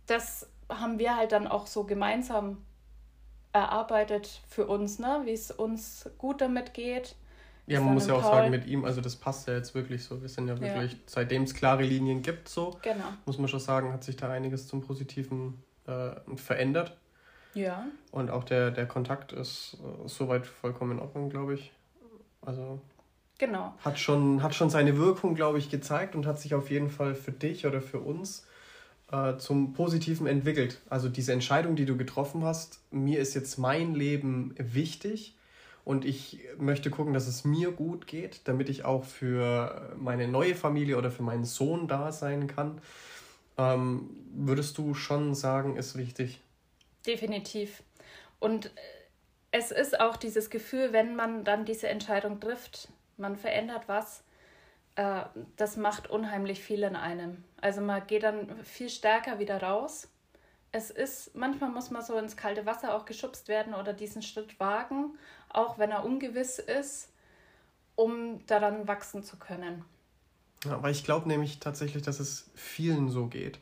[0.06, 2.64] das haben wir halt dann auch so gemeinsam
[3.52, 5.20] erarbeitet für uns, ne?
[5.22, 7.14] wie es uns gut damit geht,
[7.68, 8.30] Ja, man muss ja auch Paul.
[8.30, 10.22] sagen, mit ihm, also das passt ja jetzt wirklich so.
[10.22, 10.98] Wir sind ja wirklich, ja.
[11.06, 13.04] seitdem es klare Linien gibt, so, genau.
[13.26, 16.96] muss man schon sagen, hat sich da einiges zum Positiven äh, verändert.
[17.54, 17.86] Ja.
[18.10, 21.72] Und auch der, der Kontakt ist äh, soweit vollkommen in Ordnung, glaube ich.
[22.40, 22.80] Also.
[23.38, 23.74] Genau.
[23.84, 27.14] Hat schon, hat schon seine Wirkung, glaube ich, gezeigt und hat sich auf jeden Fall
[27.14, 28.46] für dich oder für uns
[29.12, 30.80] äh, zum Positiven entwickelt.
[30.88, 35.37] Also diese Entscheidung, die du getroffen hast, mir ist jetzt mein Leben wichtig
[35.88, 40.54] und ich möchte gucken, dass es mir gut geht, damit ich auch für meine neue
[40.54, 42.82] Familie oder für meinen Sohn da sein kann.
[43.56, 46.42] Ähm, würdest du schon sagen, ist wichtig?
[47.06, 47.82] Definitiv.
[48.38, 48.70] Und
[49.50, 54.24] es ist auch dieses Gefühl, wenn man dann diese Entscheidung trifft, man verändert was,
[54.96, 55.22] äh,
[55.56, 57.44] das macht unheimlich viel in einem.
[57.62, 60.06] Also man geht dann viel stärker wieder raus.
[60.70, 64.60] Es ist, manchmal muss man so ins kalte Wasser auch geschubst werden oder diesen Schritt
[64.60, 65.14] wagen
[65.50, 67.08] auch wenn er ungewiss ist,
[67.96, 69.84] um daran wachsen zu können.
[70.64, 73.58] Ja, aber ich glaube nämlich tatsächlich, dass es vielen so geht.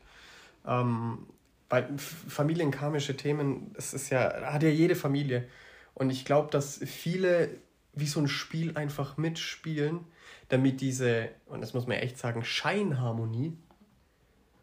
[0.65, 1.27] Ähm,
[1.69, 5.47] weil familienkarmische Themen, das ist ja, hat ja jede Familie.
[5.93, 7.49] Und ich glaube, dass viele
[7.93, 10.01] wie so ein Spiel einfach mitspielen,
[10.49, 13.57] damit diese, und das muss man echt sagen, Scheinharmonie,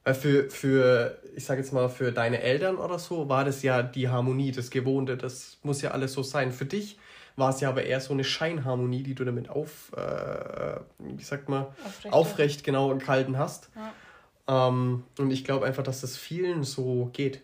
[0.04, 3.82] weil für, für, ich sage jetzt mal, für deine Eltern oder so war das ja
[3.82, 6.52] die Harmonie, das Gewohnte, das muss ja alles so sein.
[6.52, 6.98] Für dich
[7.36, 11.48] war es ja aber eher so eine Scheinharmonie, die du damit auf, äh, wie sagt
[11.48, 13.70] man, aufrecht, aufrecht genau gehalten hast.
[13.74, 14.68] Ja.
[14.68, 17.42] Ähm, und ich glaube einfach, dass das vielen so geht.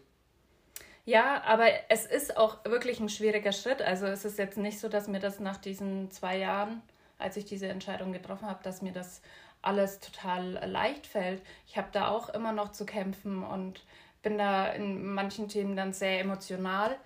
[1.05, 3.83] Ja, aber es ist auch wirklich ein schwieriger Schritt.
[3.83, 6.83] Also es ist jetzt nicht so, dass mir das nach diesen zwei Jahren,
[7.19, 9.23] als ich diese Entscheidung getroffen habe, dass mir das
[9.63, 11.43] alles total leicht fällt.
[11.67, 13.85] Ich habe da auch immer noch zu kämpfen und
[14.23, 16.97] bin da in manchen Themen dann sehr emotional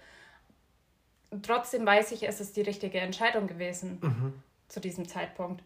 [1.43, 4.43] trotzdem weiß ich, es ist die richtige Entscheidung gewesen mhm.
[4.69, 5.63] zu diesem Zeitpunkt.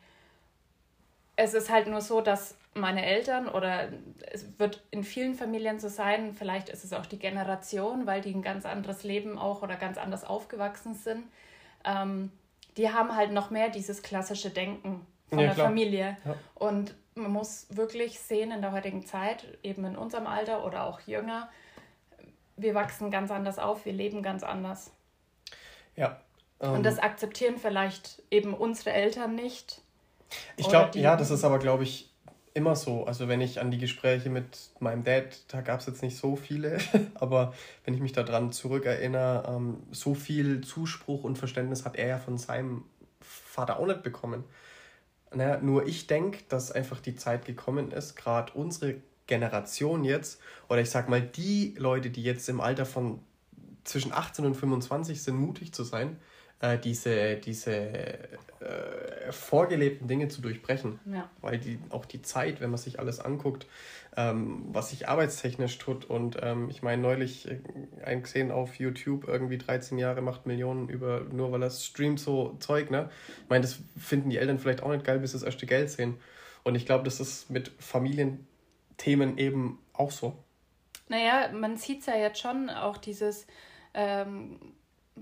[1.37, 3.89] Es ist halt nur so, dass meine Eltern oder
[4.31, 8.33] es wird in vielen Familien so sein, vielleicht ist es auch die Generation, weil die
[8.33, 11.25] ein ganz anderes Leben auch oder ganz anders aufgewachsen sind.
[11.85, 12.31] Ähm,
[12.77, 15.67] die haben halt noch mehr dieses klassische Denken von ja, der klar.
[15.67, 16.17] Familie.
[16.25, 16.35] Ja.
[16.55, 21.01] Und man muss wirklich sehen in der heutigen Zeit, eben in unserem Alter oder auch
[21.01, 21.49] jünger,
[22.59, 24.91] wir wachsen ganz anders auf, wir leben ganz anders.
[25.99, 26.21] Ja.
[26.61, 29.83] Ähm, und das akzeptieren vielleicht eben unsere Eltern nicht.
[30.57, 32.11] Ich glaube, ja, das ist aber, glaube ich,
[32.55, 33.05] immer so.
[33.05, 36.37] Also wenn ich an die Gespräche mit meinem Dad, da gab es jetzt nicht so
[36.37, 36.79] viele,
[37.15, 42.19] aber wenn ich mich daran zurückerinnere, ähm, so viel Zuspruch und Verständnis hat er ja
[42.19, 42.85] von seinem
[43.21, 44.45] Vater auch nicht bekommen.
[45.35, 50.81] Naja, nur ich denke, dass einfach die Zeit gekommen ist, gerade unsere Generation jetzt, oder
[50.81, 53.21] ich sag mal die Leute, die jetzt im Alter von
[53.85, 56.19] zwischen 18 und 25 sind, mutig zu sein,
[56.61, 57.73] äh, diese, diese
[58.61, 60.99] äh, vorgelebten Dinge zu durchbrechen.
[61.07, 61.31] Ja.
[61.41, 63.67] Weil die, auch die Zeit, wenn man sich alles anguckt,
[64.17, 66.05] ähm, was sich arbeitstechnisch tut.
[66.05, 67.61] Und ähm, ich meine, neulich äh,
[68.05, 72.57] ein gesehen auf YouTube, irgendwie 13 Jahre macht Millionen über, nur weil er streamt so
[72.59, 73.11] Zeug, ne?
[73.45, 75.91] Ich meine, das finden die Eltern vielleicht auch nicht geil, bis sie das erste Geld
[75.91, 76.17] sehen.
[76.65, 80.37] Und ich glaube, das ist mit Familienthemen eben auch so.
[81.09, 83.47] Naja, man sieht es ja jetzt schon, auch dieses,
[83.99, 84.61] ähm,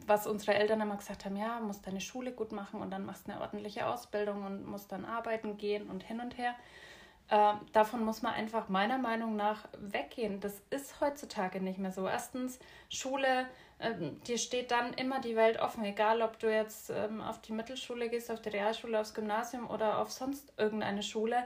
[0.06, 3.26] was unsere Eltern immer gesagt haben, ja, musst deine Schule gut machen und dann machst
[3.26, 6.54] du eine ordentliche Ausbildung und musst dann arbeiten gehen und hin und her.
[7.30, 10.40] Ähm, davon muss man einfach meiner Meinung nach weggehen.
[10.40, 12.06] Das ist heutzutage nicht mehr so.
[12.06, 12.58] Erstens,
[12.90, 13.46] Schule,
[13.80, 17.52] ähm, dir steht dann immer die Welt offen, egal ob du jetzt ähm, auf die
[17.52, 21.44] Mittelschule gehst, auf die Realschule, aufs Gymnasium oder auf sonst irgendeine Schule.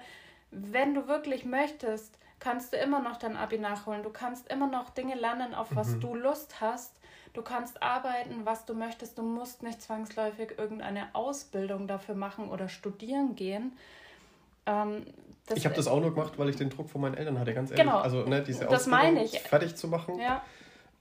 [0.51, 4.03] Wenn du wirklich möchtest, kannst du immer noch dein Abi nachholen.
[4.03, 6.01] Du kannst immer noch Dinge lernen, auf was mhm.
[6.01, 7.00] du Lust hast.
[7.33, 9.17] Du kannst arbeiten, was du möchtest.
[9.19, 13.73] Du musst nicht zwangsläufig irgendeine Ausbildung dafür machen oder studieren gehen.
[14.67, 15.07] Ähm,
[15.55, 17.71] ich habe das auch nur gemacht, weil ich den Druck von meinen Eltern hatte, ganz
[17.71, 17.85] ehrlich.
[17.85, 20.19] Genau, also ne, diese Ausbildung fertig zu machen.
[20.19, 20.43] Ja.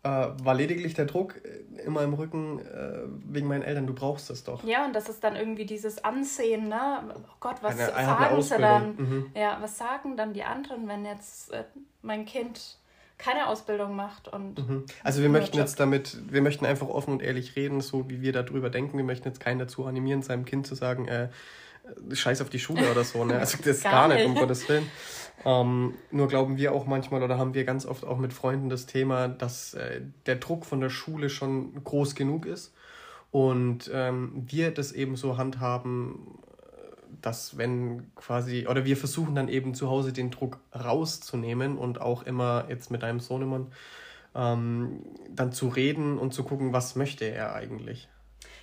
[0.02, 4.30] Äh, war lediglich der Druck äh, immer im Rücken äh, wegen meinen Eltern, du brauchst
[4.30, 4.64] es doch.
[4.64, 7.14] Ja, und das ist dann irgendwie dieses Ansehen, ne?
[7.16, 8.96] Oh Gott, was eine, sagen sie dann?
[8.96, 9.32] Mhm.
[9.36, 11.66] Ja, was sagen dann die anderen, wenn jetzt äh,
[12.02, 12.78] mein Kind
[13.20, 14.58] keine Ausbildung macht und.
[14.58, 14.86] Mhm.
[15.04, 18.34] Also wir möchten jetzt damit, wir möchten einfach offen und ehrlich reden, so wie wir
[18.34, 18.98] darüber denken.
[18.98, 21.30] Wir möchten jetzt keinen dazu animieren, seinem Kind zu sagen, äh,
[22.12, 23.24] scheiß auf die Schule oder so.
[23.26, 23.38] Ne?
[23.38, 24.90] Also das ist gar, gar nicht, um Gottes Willen.
[25.46, 28.86] Ähm, nur glauben wir auch manchmal oder haben wir ganz oft auch mit Freunden das
[28.86, 32.74] Thema, dass äh, der Druck von der Schule schon groß genug ist
[33.32, 36.40] und ähm, wir das eben so handhaben,
[37.22, 42.24] dass wenn quasi, oder wir versuchen dann eben zu Hause den Druck rauszunehmen und auch
[42.24, 43.72] immer jetzt mit deinem Sohnemann
[44.36, 48.08] ähm, dann zu reden und zu gucken, was möchte er eigentlich.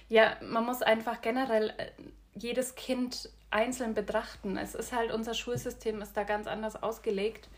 [0.08, 1.90] Ja, man muss einfach generell äh,
[2.34, 4.56] jedes Kind einzeln betrachten.
[4.56, 7.48] Es ist halt, unser Schulsystem ist da ganz anders ausgelegt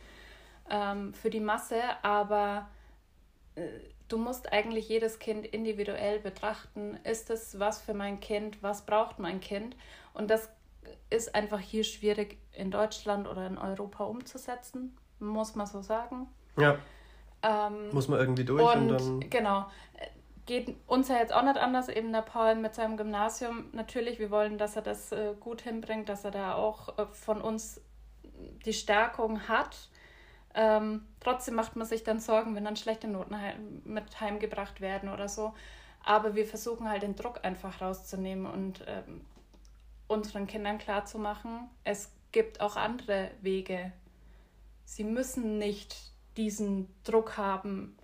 [0.70, 2.68] ähm, für die Masse, aber
[3.54, 3.62] äh,
[4.08, 6.98] du musst eigentlich jedes Kind individuell betrachten.
[7.04, 8.62] Ist es was für mein Kind?
[8.62, 9.76] Was braucht mein Kind?
[10.14, 10.48] Und das
[11.10, 16.28] ist einfach hier schwierig in Deutschland oder in Europa umzusetzen, muss man so sagen.
[16.56, 16.78] Ja.
[17.42, 19.30] Ähm, muss man irgendwie durch und, und dann.
[19.30, 19.66] Genau.
[20.46, 23.66] Geht uns ja jetzt auch nicht anders, eben der Paul mit seinem Gymnasium.
[23.72, 27.42] Natürlich, wir wollen, dass er das äh, gut hinbringt, dass er da auch äh, von
[27.42, 27.80] uns
[28.64, 29.76] die Stärkung hat.
[30.54, 35.10] Ähm, trotzdem macht man sich dann Sorgen, wenn dann schlechte Noten heim, mit heimgebracht werden
[35.10, 35.52] oder so.
[36.04, 39.20] Aber wir versuchen halt den Druck einfach rauszunehmen und ähm,
[40.08, 43.92] unseren Kindern klarzumachen, es gibt auch andere Wege.
[44.84, 45.96] Sie müssen nicht
[46.36, 47.96] diesen Druck haben,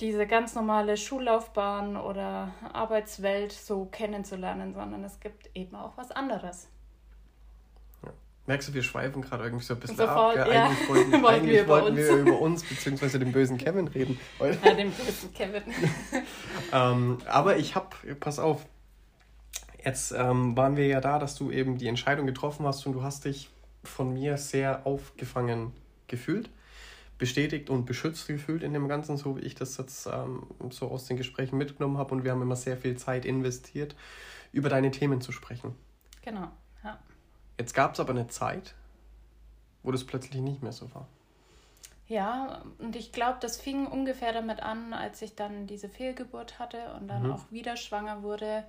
[0.00, 6.68] diese ganz normale Schullaufbahn oder Arbeitswelt so kennenzulernen, sondern es gibt eben auch was anderes.
[8.46, 10.48] Merkst du, wir schweifen gerade irgendwie so ein bisschen Sofort, ab.
[10.48, 10.64] Ja.
[10.64, 13.18] Eigentlich wollten, eigentlich wir, wollten wir über uns bzw.
[13.18, 14.18] den bösen Kevin reden.
[14.40, 15.62] Ja, den bösen Kevin.
[16.72, 18.66] ähm, aber ich hab, pass auf,
[19.84, 23.02] jetzt ähm, waren wir ja da, dass du eben die Entscheidung getroffen hast und du
[23.02, 23.50] hast dich
[23.82, 25.72] von mir sehr aufgefangen
[26.06, 26.50] gefühlt,
[27.18, 31.06] bestätigt und beschützt gefühlt in dem Ganzen, so wie ich das jetzt ähm, so aus
[31.06, 32.14] den Gesprächen mitgenommen habe.
[32.14, 33.96] Und wir haben immer sehr viel Zeit investiert,
[34.52, 35.74] über deine Themen zu sprechen.
[36.22, 36.48] Genau,
[36.84, 36.98] ja.
[37.58, 38.74] Jetzt gab es aber eine Zeit,
[39.82, 41.08] wo das plötzlich nicht mehr so war.
[42.08, 46.92] Ja, und ich glaube, das fing ungefähr damit an, als ich dann diese Fehlgeburt hatte
[47.00, 47.32] und dann mhm.
[47.32, 48.64] auch wieder schwanger wurde,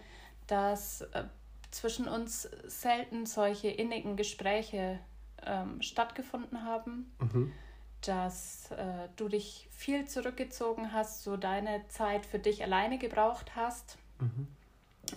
[0.48, 1.26] dass äh,
[1.72, 5.00] zwischen uns selten solche innigen Gespräche
[5.46, 7.52] ähm, stattgefunden haben, mhm.
[8.02, 13.98] dass äh, du dich viel zurückgezogen hast, so deine Zeit für dich alleine gebraucht hast.
[14.20, 14.48] Mhm.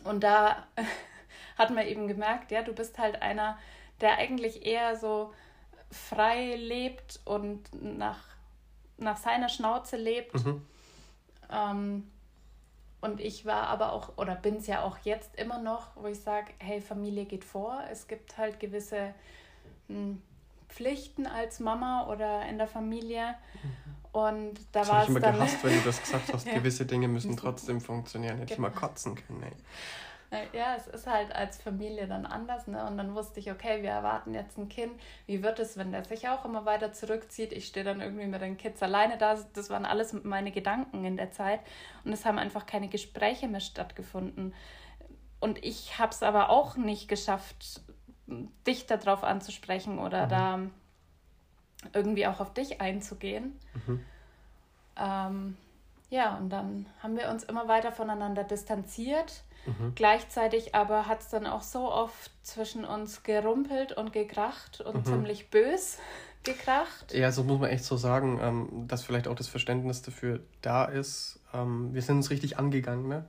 [0.04, 0.66] Und da
[1.58, 3.58] hat man eben gemerkt, ja, du bist halt einer,
[4.00, 5.32] der eigentlich eher so
[5.90, 8.24] frei lebt und nach,
[8.98, 10.34] nach seiner Schnauze lebt.
[10.44, 10.66] Mhm.
[11.50, 12.10] Ähm,
[13.00, 16.20] und ich war aber auch, oder bin es ja auch jetzt immer noch, wo ich
[16.20, 17.82] sage, hey, Familie geht vor.
[17.90, 19.14] Es gibt halt gewisse
[19.88, 20.22] hm,
[20.68, 23.34] Pflichten als Mama oder in der Familie.
[23.62, 23.96] Mhm.
[24.12, 25.34] Und da war es ich immer dann...
[25.34, 26.54] gehasst, wenn du das gesagt hast, ja.
[26.54, 28.38] gewisse Dinge müssen trotzdem funktionieren.
[28.38, 28.68] Hätte genau.
[28.68, 29.52] ich mal kotzen können, ey.
[30.36, 32.84] Äh, ja, es ist halt als Familie dann anders, ne?
[32.86, 34.92] Und dann wusste ich, okay, wir erwarten jetzt ein Kind.
[35.26, 37.52] Wie wird es, wenn der sich auch immer weiter zurückzieht?
[37.52, 39.36] Ich stehe dann irgendwie mit den Kids alleine da.
[39.54, 41.60] Das waren alles meine Gedanken in der Zeit.
[42.04, 44.54] Und es haben einfach keine Gespräche mehr stattgefunden.
[45.40, 47.82] Und ich habe es aber auch nicht geschafft,
[48.66, 50.30] dich darauf anzusprechen oder mhm.
[50.30, 50.60] da
[51.92, 53.58] irgendwie auch auf dich einzugehen.
[53.86, 54.04] Mhm.
[54.98, 55.56] Ähm,
[56.08, 59.92] ja, und dann haben wir uns immer weiter voneinander distanziert Mhm.
[59.94, 65.04] Gleichzeitig aber hat es dann auch so oft zwischen uns gerumpelt und gekracht und mhm.
[65.04, 65.98] ziemlich bös
[66.44, 67.12] gekracht.
[67.12, 70.84] Ja, so muss man echt so sagen, ähm, dass vielleicht auch das Verständnis dafür da
[70.84, 71.40] ist.
[71.52, 73.26] Ähm, wir sind uns richtig angegangen, ne?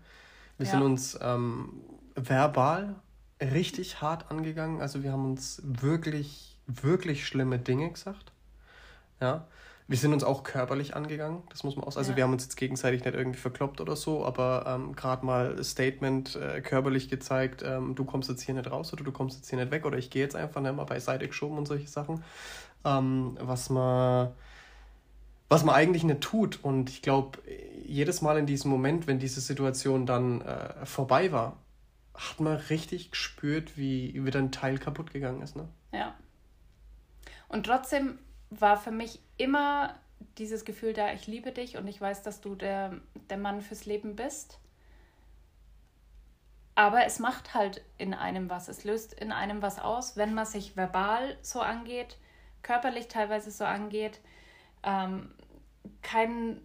[0.57, 0.71] Wir ja.
[0.71, 1.81] sind uns ähm,
[2.15, 2.95] verbal
[3.39, 4.81] richtig hart angegangen.
[4.81, 8.31] Also wir haben uns wirklich, wirklich schlimme Dinge gesagt.
[9.19, 9.47] Ja.
[9.89, 11.99] Wir sind uns auch körperlich angegangen, das muss man auch sagen.
[11.99, 12.17] Also ja.
[12.17, 16.35] wir haben uns jetzt gegenseitig nicht irgendwie verkloppt oder so, aber ähm, gerade mal Statement
[16.35, 19.57] äh, körperlich gezeigt, ähm, du kommst jetzt hier nicht raus oder du kommst jetzt hier
[19.57, 22.23] nicht weg oder ich gehe jetzt einfach nicht mal beiseite geschoben und solche Sachen.
[22.83, 24.33] Ähm, was man
[25.49, 26.63] was man eigentlich nicht tut.
[26.63, 27.39] Und ich glaube,
[27.85, 31.57] jedes Mal in diesem Moment, wenn diese Situation dann äh, vorbei war,
[32.13, 35.55] hat man richtig gespürt, wie wieder ein Teil kaputt gegangen ist.
[35.55, 35.67] Ne?
[35.93, 36.15] Ja.
[37.47, 38.19] Und trotzdem
[38.49, 39.95] war für mich immer
[40.37, 42.93] dieses Gefühl da, ich liebe dich und ich weiß, dass du der,
[43.29, 44.59] der Mann fürs Leben bist.
[46.75, 48.67] Aber es macht halt in einem was.
[48.67, 52.17] Es löst in einem was aus, wenn man sich verbal so angeht,
[52.61, 54.19] körperlich teilweise so angeht.
[54.83, 55.33] Ähm,
[56.03, 56.61] kein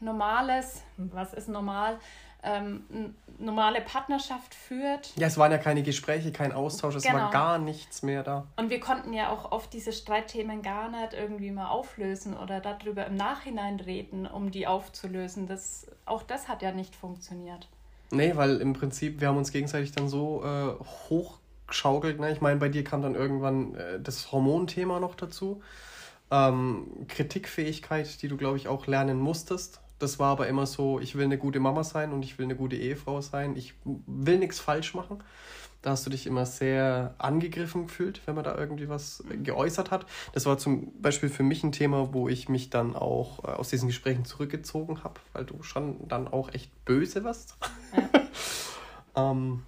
[0.00, 1.98] normales, was ist normal,
[2.44, 5.12] ähm, normale Partnerschaft führt.
[5.16, 7.16] Ja, es waren ja keine Gespräche, kein Austausch, es genau.
[7.16, 8.46] war gar nichts mehr da.
[8.56, 13.06] Und wir konnten ja auch oft diese Streitthemen gar nicht irgendwie mal auflösen oder darüber
[13.06, 15.46] im Nachhinein reden, um die aufzulösen.
[15.46, 17.68] Das, auch das hat ja nicht funktioniert.
[18.10, 22.20] Nee, weil im Prinzip, wir haben uns gegenseitig dann so äh, hochgeschaukelt.
[22.20, 22.32] Ne?
[22.32, 25.62] Ich meine, bei dir kam dann irgendwann äh, das Hormonthema noch dazu.
[26.30, 29.80] Ähm, Kritikfähigkeit, die du, glaube ich, auch lernen musstest.
[29.98, 32.56] Das war aber immer so, ich will eine gute Mama sein und ich will eine
[32.56, 33.56] gute Ehefrau sein.
[33.56, 35.22] Ich will nichts falsch machen.
[35.82, 40.06] Da hast du dich immer sehr angegriffen gefühlt, wenn man da irgendwie was geäußert hat.
[40.32, 43.68] Das war zum Beispiel für mich ein Thema, wo ich mich dann auch äh, aus
[43.68, 47.58] diesen Gesprächen zurückgezogen habe, weil du schon dann auch echt böse warst.
[47.94, 48.08] Ja.
[49.30, 49.62] ähm,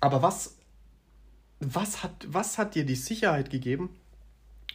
[0.00, 0.58] Aber was,
[1.60, 3.88] was, hat, was hat dir die Sicherheit gegeben?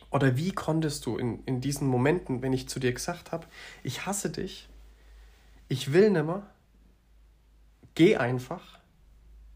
[0.09, 3.47] Oder wie konntest du in, in diesen Momenten, wenn ich zu dir gesagt habe,
[3.83, 4.69] ich hasse dich,
[5.67, 6.49] ich will nimmer,
[7.95, 8.79] geh einfach,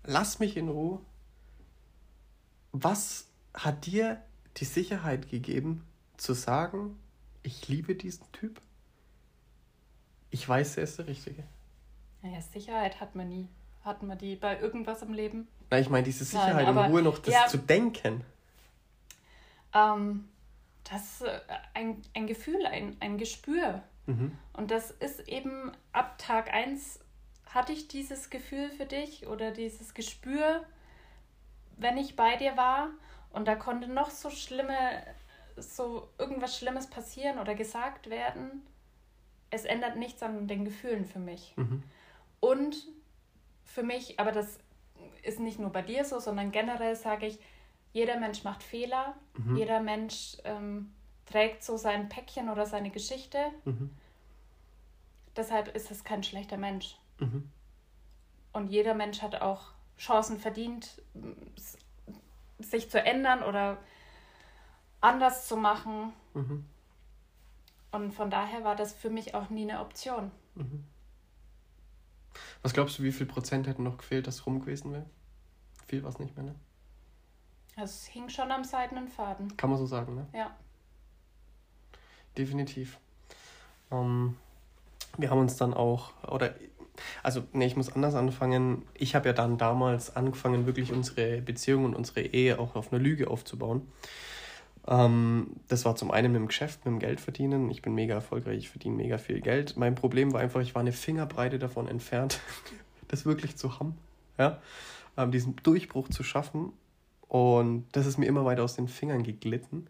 [0.03, 0.99] lass mich in Ruhe.
[2.73, 4.21] Was hat dir
[4.57, 5.85] die Sicherheit gegeben,
[6.17, 6.99] zu sagen,
[7.43, 8.61] ich liebe diesen Typ?
[10.29, 11.43] Ich weiß, er ist der Richtige.
[12.21, 13.47] Naja, Sicherheit hat man nie.
[13.83, 15.47] Hat man die bei irgendwas im Leben?
[15.69, 18.23] Nein, ich meine diese Sicherheit Nein, aber, und Ruhe noch das ja, zu denken.
[19.73, 20.25] Ähm,
[20.89, 21.39] das ist äh,
[21.73, 23.83] ein, ein Gefühl, ein, ein Gespür.
[24.05, 24.37] Mhm.
[24.53, 26.99] Und das ist eben ab Tag 1
[27.45, 30.63] hatte ich dieses Gefühl für dich oder dieses Gespür,
[31.77, 32.91] wenn ich bei dir war
[33.31, 35.05] und da konnte noch so schlimme,
[35.57, 38.65] so irgendwas Schlimmes passieren oder gesagt werden.
[39.49, 41.53] Es ändert nichts an den Gefühlen für mich.
[41.57, 41.83] Mhm.
[42.39, 42.87] Und
[43.65, 44.59] für mich, aber das
[45.23, 47.39] ist nicht nur bei dir so, sondern generell sage ich,
[47.93, 49.57] jeder Mensch macht Fehler, mhm.
[49.57, 50.93] jeder Mensch ähm,
[51.25, 53.39] trägt so sein Päckchen oder seine Geschichte.
[53.65, 53.91] Mhm.
[55.35, 56.97] Deshalb ist es kein schlechter Mensch.
[57.19, 57.49] Mhm.
[58.53, 61.01] Und jeder Mensch hat auch Chancen verdient,
[62.59, 63.77] sich zu ändern oder
[64.99, 66.13] anders zu machen.
[66.33, 66.65] Mhm.
[67.91, 70.31] Und von daher war das für mich auch nie eine Option.
[70.55, 70.85] Mhm.
[72.61, 75.05] Was glaubst du, wie viel Prozent hätten noch gefehlt, dass es rum gewesen wäre?
[75.87, 76.55] Viel war es nicht mehr, ne?
[77.75, 79.55] Es hing schon am seidenen Faden.
[79.57, 80.27] Kann man so sagen, ne?
[80.33, 80.55] Ja.
[82.37, 82.99] Definitiv.
[83.91, 84.35] Ähm,
[85.17, 86.55] wir haben uns dann auch, oder,
[87.23, 88.83] also, ne, ich muss anders anfangen.
[88.93, 93.01] Ich habe ja dann damals angefangen, wirklich unsere Beziehung und unsere Ehe auch auf einer
[93.01, 93.87] Lüge aufzubauen.
[94.87, 97.69] Ähm, das war zum einen mit dem Geschäft, mit dem Geld verdienen.
[97.69, 99.77] Ich bin mega erfolgreich, ich verdiene mega viel Geld.
[99.77, 102.39] Mein Problem war einfach, ich war eine Fingerbreite davon entfernt,
[103.07, 103.97] das wirklich zu haben.
[104.37, 104.59] Ja?
[105.17, 106.73] Ähm, diesen Durchbruch zu schaffen.
[107.31, 109.87] Und das ist mir immer weiter aus den Fingern geglitten.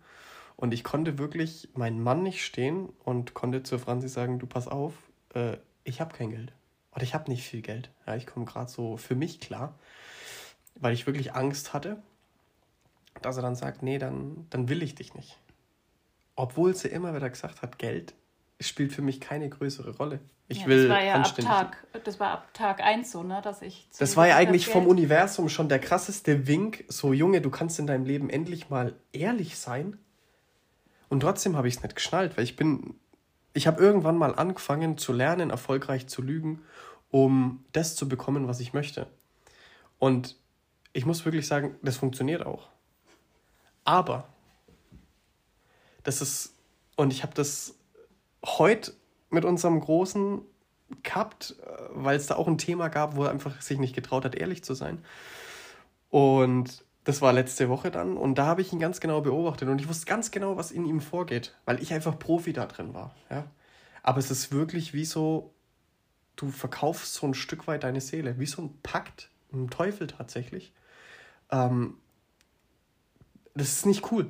[0.58, 4.68] Und ich konnte wirklich meinen Mann nicht stehen und konnte zur Franzi sagen, du pass
[4.68, 4.94] auf,
[5.34, 6.54] äh, ich habe kein Geld.
[6.94, 7.90] Oder ich habe nicht viel Geld.
[8.06, 9.74] Ja, ich komme gerade so für mich klar,
[10.76, 12.00] weil ich wirklich Angst hatte,
[13.24, 15.40] dass er dann sagt, nee, dann, dann will ich dich nicht.
[16.36, 18.14] Obwohl sie immer wieder gesagt hat, Geld
[18.68, 20.20] spielt für mich keine größere Rolle.
[20.48, 23.42] Ich ja, will das war ja ab Tag, das war ab Tag 1 so, ne,
[23.42, 27.50] dass ich Das war ja eigentlich vom Universum schon der krasseste Wink, so Junge, du
[27.50, 29.98] kannst in deinem Leben endlich mal ehrlich sein.
[31.08, 32.96] Und trotzdem habe ich es nicht geschnallt, weil ich bin
[33.54, 36.62] ich habe irgendwann mal angefangen zu lernen, erfolgreich zu lügen,
[37.10, 39.08] um das zu bekommen, was ich möchte.
[40.00, 40.38] Und
[40.94, 42.70] ich muss wirklich sagen, das funktioniert auch.
[43.84, 44.28] Aber
[46.04, 46.56] das ist,
[46.96, 47.76] und ich habe das
[48.46, 48.94] heute
[49.30, 50.42] mit unserem Großen
[51.04, 54.26] gehabt, äh, weil es da auch ein Thema gab, wo er einfach sich nicht getraut
[54.26, 55.04] hat, ehrlich zu sein.
[56.10, 59.82] Und das war letzte Woche dann und da habe ich ihn ganz genau beobachtet und
[59.82, 63.16] ich wusste ganz genau, was in ihm vorgeht, weil ich einfach Profi da drin war.
[63.30, 63.46] Ja?
[64.04, 65.54] Aber es ist wirklich wie so,
[66.36, 70.74] du verkaufst so ein Stück weit deine Seele, wie so ein Pakt, ein Teufel tatsächlich.
[71.50, 71.98] Ähm,
[73.56, 74.30] das ist nicht cool.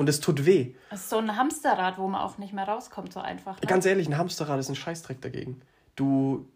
[0.00, 0.72] Und es tut weh.
[0.90, 3.60] Es ist so ein Hamsterrad, wo man auch nicht mehr rauskommt, so einfach.
[3.60, 3.66] Ne?
[3.66, 5.60] Ganz ehrlich, ein Hamsterrad ist ein Scheißdreck dagegen.
[5.94, 6.46] Du,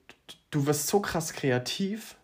[0.50, 2.16] du wirst so krass kreativ,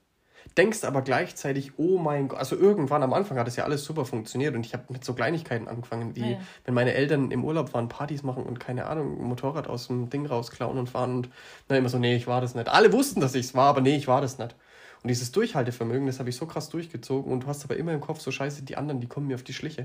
[0.56, 4.06] denkst aber gleichzeitig, oh mein Gott, also irgendwann am Anfang hat es ja alles super
[4.06, 6.38] funktioniert und ich habe mit so Kleinigkeiten angefangen, wie ja.
[6.64, 10.08] wenn meine Eltern im Urlaub waren, Partys machen und keine Ahnung, ein Motorrad aus dem
[10.08, 11.28] Ding rausklauen und fahren und
[11.68, 12.70] dann immer so, nee, ich war das nicht.
[12.70, 14.56] Alle wussten, dass ich es war, aber nee, ich war das nicht.
[15.02, 18.00] Und dieses Durchhaltevermögen, das habe ich so krass durchgezogen und du hast aber immer im
[18.00, 19.84] Kopf so scheiße, die anderen, die kommen mir auf die Schliche.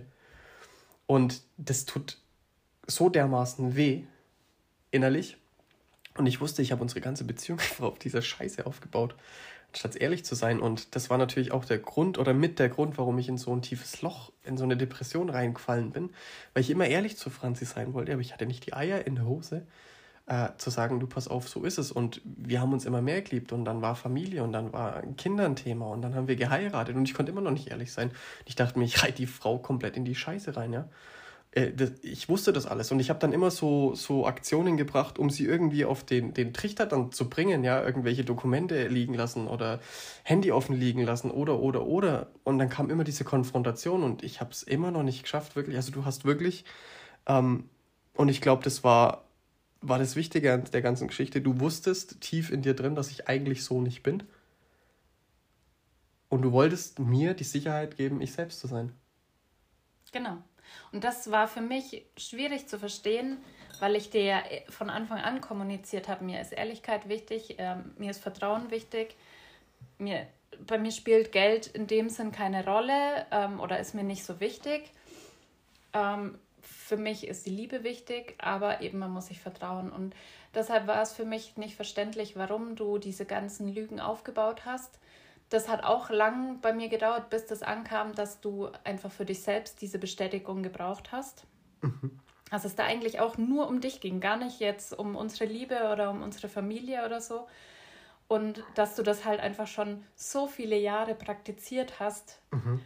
[1.07, 2.17] Und das tut
[2.87, 4.03] so dermaßen weh,
[4.91, 5.37] innerlich.
[6.17, 9.15] Und ich wusste, ich habe unsere ganze Beziehung auf dieser Scheiße aufgebaut,
[9.73, 10.59] statt ehrlich zu sein.
[10.59, 13.53] Und das war natürlich auch der Grund oder mit der Grund, warum ich in so
[13.53, 16.11] ein tiefes Loch, in so eine Depression reingefallen bin,
[16.53, 19.15] weil ich immer ehrlich zu Franzi sein wollte, aber ich hatte nicht die Eier in
[19.15, 19.67] der Hose,
[20.27, 21.91] äh, zu sagen, du pass auf, so ist es.
[21.91, 25.45] Und wir haben uns immer mehr geliebt und dann war Familie und dann war Kinder
[25.45, 28.11] ein Thema und dann haben wir geheiratet und ich konnte immer noch nicht ehrlich sein.
[28.45, 30.89] Ich dachte mir, ich reite die Frau komplett in die Scheiße rein, ja.
[31.51, 31.71] Äh,
[32.01, 35.45] ich wusste das alles und ich habe dann immer so, so Aktionen gebracht, um sie
[35.45, 39.79] irgendwie auf den, den Trichter dann zu bringen, ja, irgendwelche Dokumente liegen lassen oder
[40.23, 42.27] Handy offen liegen lassen oder, oder, oder.
[42.43, 45.75] Und dann kam immer diese Konfrontation und ich habe es immer noch nicht geschafft, wirklich.
[45.77, 46.65] Also du hast wirklich,
[47.27, 47.69] ähm,
[48.15, 49.24] und ich glaube, das war
[49.87, 51.41] war das Wichtige an der ganzen Geschichte.
[51.41, 54.23] Du wusstest tief in dir drin, dass ich eigentlich so nicht bin.
[56.29, 58.91] Und du wolltest mir die Sicherheit geben, ich selbst zu sein.
[60.11, 60.37] Genau.
[60.91, 63.37] Und das war für mich schwierig zu verstehen,
[63.79, 68.11] weil ich dir ja von Anfang an kommuniziert habe, mir ist Ehrlichkeit wichtig, äh, mir
[68.11, 69.15] ist Vertrauen wichtig,
[69.97, 70.27] mir
[70.65, 74.39] bei mir spielt Geld in dem Sinn keine Rolle ähm, oder ist mir nicht so
[74.39, 74.91] wichtig.
[75.93, 76.37] Ähm,
[76.67, 79.91] für mich ist die Liebe wichtig, aber eben man muss sich vertrauen.
[79.91, 80.15] Und
[80.53, 84.99] deshalb war es für mich nicht verständlich, warum du diese ganzen Lügen aufgebaut hast.
[85.49, 89.41] Das hat auch lang bei mir gedauert, bis das ankam, dass du einfach für dich
[89.43, 91.45] selbst diese Bestätigung gebraucht hast.
[91.81, 92.19] Mhm.
[92.51, 95.89] Also es da eigentlich auch nur um dich ging, gar nicht jetzt um unsere Liebe
[95.91, 97.47] oder um unsere Familie oder so.
[98.27, 102.81] Und dass du das halt einfach schon so viele Jahre praktiziert hast, mhm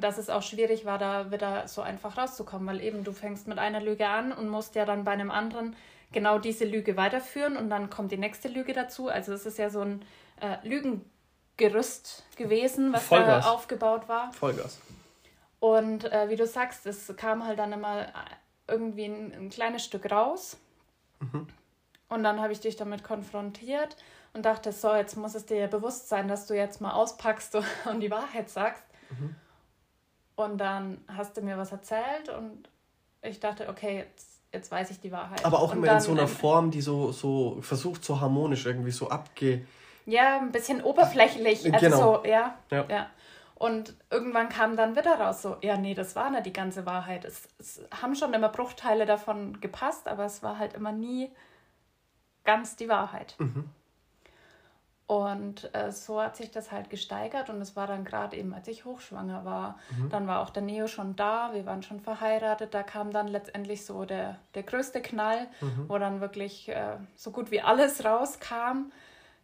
[0.00, 3.58] dass es auch schwierig war, da wieder so einfach rauszukommen, weil eben du fängst mit
[3.58, 5.76] einer Lüge an und musst ja dann bei einem anderen
[6.12, 9.08] genau diese Lüge weiterführen und dann kommt die nächste Lüge dazu.
[9.08, 10.04] Also es ist ja so ein
[10.40, 13.44] äh, Lügengerüst gewesen, was Vollgas.
[13.44, 14.32] da aufgebaut war.
[14.32, 14.80] Vollgas.
[15.60, 18.06] Und äh, wie du sagst, es kam halt dann immer
[18.68, 20.58] irgendwie ein, ein kleines Stück raus.
[21.20, 21.46] Mhm.
[22.08, 23.96] Und dann habe ich dich damit konfrontiert
[24.32, 28.00] und dachte, so, jetzt muss es dir bewusst sein, dass du jetzt mal auspackst und
[28.00, 28.84] die Wahrheit sagst.
[29.10, 29.34] Mhm.
[30.36, 32.68] Und dann hast du mir was erzählt und
[33.22, 35.44] ich dachte, okay, jetzt, jetzt weiß ich die Wahrheit.
[35.44, 38.90] Aber auch und immer in so einer Form, die so, so versucht, so harmonisch irgendwie
[38.90, 39.66] so abge.
[40.04, 41.72] Ja, ein bisschen oberflächlich.
[41.72, 41.98] Also genau.
[42.22, 42.84] so, ja, ja.
[42.88, 43.06] ja.
[43.54, 47.24] Und irgendwann kam dann wieder raus, so, ja, nee, das war nicht die ganze Wahrheit.
[47.24, 51.30] Es, es haben schon immer Bruchteile davon gepasst, aber es war halt immer nie
[52.44, 53.34] ganz die Wahrheit.
[53.38, 53.70] Mhm.
[55.06, 58.66] Und äh, so hat sich das halt gesteigert und es war dann gerade eben, als
[58.66, 59.78] ich hochschwanger war.
[59.96, 60.08] Mhm.
[60.10, 62.74] Dann war auch der Neo schon da, wir waren schon verheiratet.
[62.74, 65.84] Da kam dann letztendlich so der, der größte Knall, mhm.
[65.88, 68.90] wo dann wirklich äh, so gut wie alles rauskam.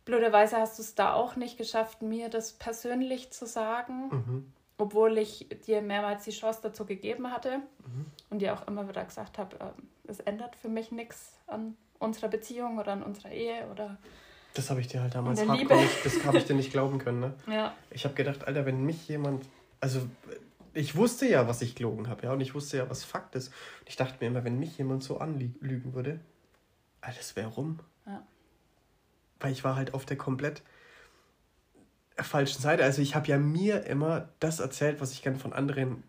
[0.05, 4.53] Blöderweise hast du es da auch nicht geschafft, mir das persönlich zu sagen, mhm.
[4.79, 8.07] obwohl ich dir mehrmals die Chance dazu gegeben hatte mhm.
[8.31, 12.27] und dir auch immer wieder gesagt habe, äh, es ändert für mich nichts an unserer
[12.27, 13.97] Beziehung oder an unserer Ehe oder
[14.55, 17.21] das habe ich dir halt damals hardcore nicht, das habe ich dir nicht glauben können,
[17.21, 17.35] ne?
[17.47, 17.75] Ja.
[17.91, 19.47] Ich habe gedacht, Alter, wenn mich jemand,
[19.81, 20.01] also
[20.75, 23.49] ich wusste ja, was ich gelogen habe, ja, und ich wusste ja, was Fakt ist.
[23.49, 26.21] Und ich dachte mir immer, wenn mich jemand so anlügen würde,
[27.01, 27.81] Alter, das wäre rum.
[28.07, 28.23] Ja.
[29.41, 30.63] Weil ich war halt auf der komplett
[32.17, 32.85] falschen Seite.
[32.85, 36.03] Also ich habe ja mir immer das erzählt, was ich gern von anderen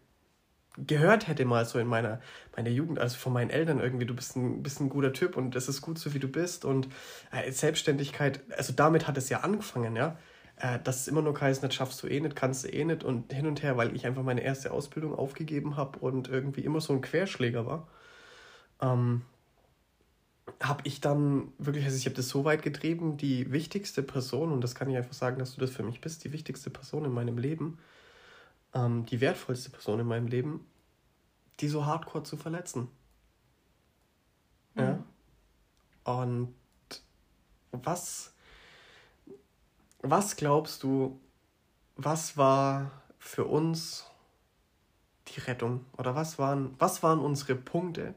[0.77, 2.19] gehört hätte mal so in meiner,
[2.55, 5.55] meiner Jugend, also von meinen Eltern irgendwie, du bist ein, bist ein guter Typ und
[5.55, 6.65] es ist gut so, wie du bist.
[6.65, 6.87] Und
[7.31, 10.17] äh, Selbstständigkeit, also damit hat es ja angefangen, ja,
[10.57, 13.03] äh, dass es immer nur heißt, das schaffst du eh nicht, kannst du eh nicht
[13.03, 16.81] und hin und her, weil ich einfach meine erste Ausbildung aufgegeben habe und irgendwie immer
[16.81, 17.87] so ein Querschläger war,
[18.81, 19.21] ähm,
[20.61, 24.61] habe ich dann wirklich, also ich habe das so weit getrieben, die wichtigste Person, und
[24.61, 27.11] das kann ich einfach sagen, dass du das für mich bist, die wichtigste Person in
[27.11, 27.77] meinem Leben,
[28.73, 30.67] ähm, die wertvollste Person in meinem Leben,
[31.59, 32.89] die so hardcore zu verletzen.
[34.75, 34.81] Mhm.
[34.81, 35.03] Ja.
[36.05, 36.53] Und
[37.71, 38.33] was,
[40.01, 41.19] was glaubst du,
[41.95, 44.05] was war für uns
[45.29, 45.85] die Rettung?
[45.97, 48.15] Oder was waren, was waren unsere Punkte?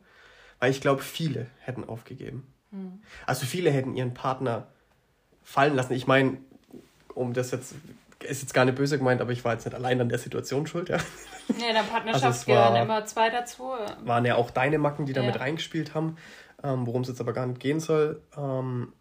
[0.58, 2.46] Weil ich glaube, viele hätten aufgegeben.
[2.70, 3.02] Mhm.
[3.26, 4.66] Also viele hätten ihren Partner
[5.42, 5.92] fallen lassen.
[5.92, 6.38] Ich meine,
[7.14, 7.74] um das jetzt
[8.22, 10.66] ist jetzt gar nicht böse gemeint, aber ich war jetzt nicht allein an der Situation
[10.66, 10.98] schuld, ja.
[11.48, 13.72] Nee, in der Partnerschaft also gehören war, immer zwei dazu.
[14.04, 15.26] Waren ja auch deine Macken, die da ja.
[15.28, 16.16] mit reingespielt haben,
[16.62, 18.22] ähm, worum es jetzt aber gar nicht gehen soll.
[18.36, 18.92] Ähm,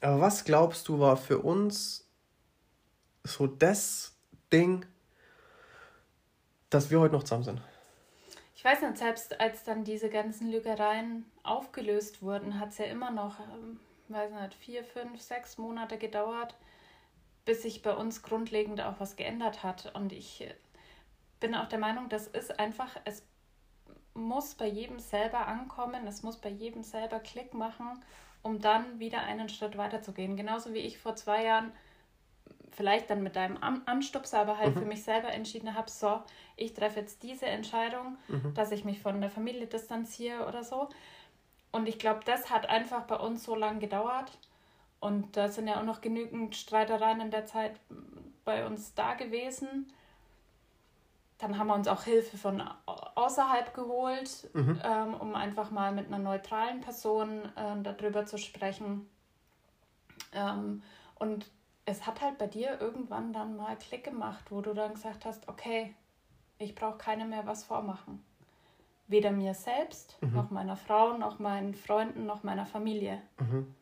[0.00, 2.08] aber was glaubst du, war für uns
[3.22, 4.16] so das
[4.52, 4.86] Ding,
[6.70, 7.60] dass wir heute noch zusammen sind?
[8.56, 13.10] Ich weiß nicht, selbst als dann diese ganzen Lügereien aufgelöst wurden, hat es ja immer
[13.10, 16.54] noch, ähm, weiß nicht, vier, fünf, sechs Monate gedauert,
[17.44, 19.94] bis sich bei uns grundlegend auch was geändert hat.
[19.94, 20.46] Und ich
[21.40, 23.22] bin auch der Meinung, das ist einfach, es
[24.14, 28.02] muss bei jedem selber ankommen, es muss bei jedem selber Klick machen,
[28.42, 30.36] um dann wieder einen Schritt weiter zu gehen.
[30.36, 31.72] Genauso wie ich vor zwei Jahren
[32.72, 34.80] vielleicht dann mit deinem Anstupser, aber halt mhm.
[34.80, 36.22] für mich selber entschieden habe, so,
[36.56, 38.54] ich treffe jetzt diese Entscheidung, mhm.
[38.54, 40.88] dass ich mich von der Familie distanziere oder so.
[41.72, 44.38] Und ich glaube, das hat einfach bei uns so lange gedauert,
[45.00, 47.80] und da sind ja auch noch genügend Streitereien in der Zeit
[48.44, 49.90] bei uns da gewesen.
[51.38, 54.78] Dann haben wir uns auch Hilfe von außerhalb geholt, mhm.
[54.84, 59.08] ähm, um einfach mal mit einer neutralen Person äh, darüber zu sprechen.
[60.34, 60.82] Ähm,
[61.18, 61.50] und
[61.86, 65.48] es hat halt bei dir irgendwann dann mal Klick gemacht, wo du dann gesagt hast,
[65.48, 65.94] okay,
[66.58, 68.22] ich brauche keine mehr was vormachen.
[69.08, 70.34] Weder mir selbst, mhm.
[70.34, 73.22] noch meiner Frau, noch meinen Freunden, noch meiner Familie.
[73.38, 73.74] Mhm.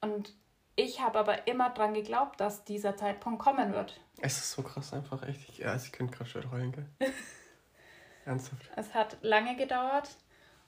[0.00, 0.34] Und
[0.76, 4.00] ich habe aber immer dran geglaubt, dass dieser Zeitpunkt kommen wird.
[4.20, 5.48] Es ist so krass einfach, echt.
[5.48, 6.86] Ich, ja, ich könnte gerade schon heulen, gell?
[8.24, 8.70] Ernsthaft.
[8.76, 10.08] Es hat lange gedauert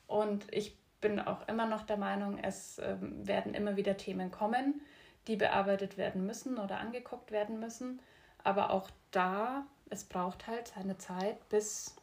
[0.07, 4.81] und ich bin auch immer noch der Meinung, es ähm, werden immer wieder Themen kommen,
[5.27, 8.01] die bearbeitet werden müssen oder angeguckt werden müssen.
[8.43, 11.95] Aber auch da, es braucht halt seine Zeit, bis,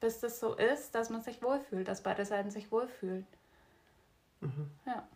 [0.00, 3.26] bis das so ist, dass man sich wohlfühlt, dass beide Seiten sich wohlfühlen.
[4.40, 4.70] Mhm.
[4.86, 5.06] Ja.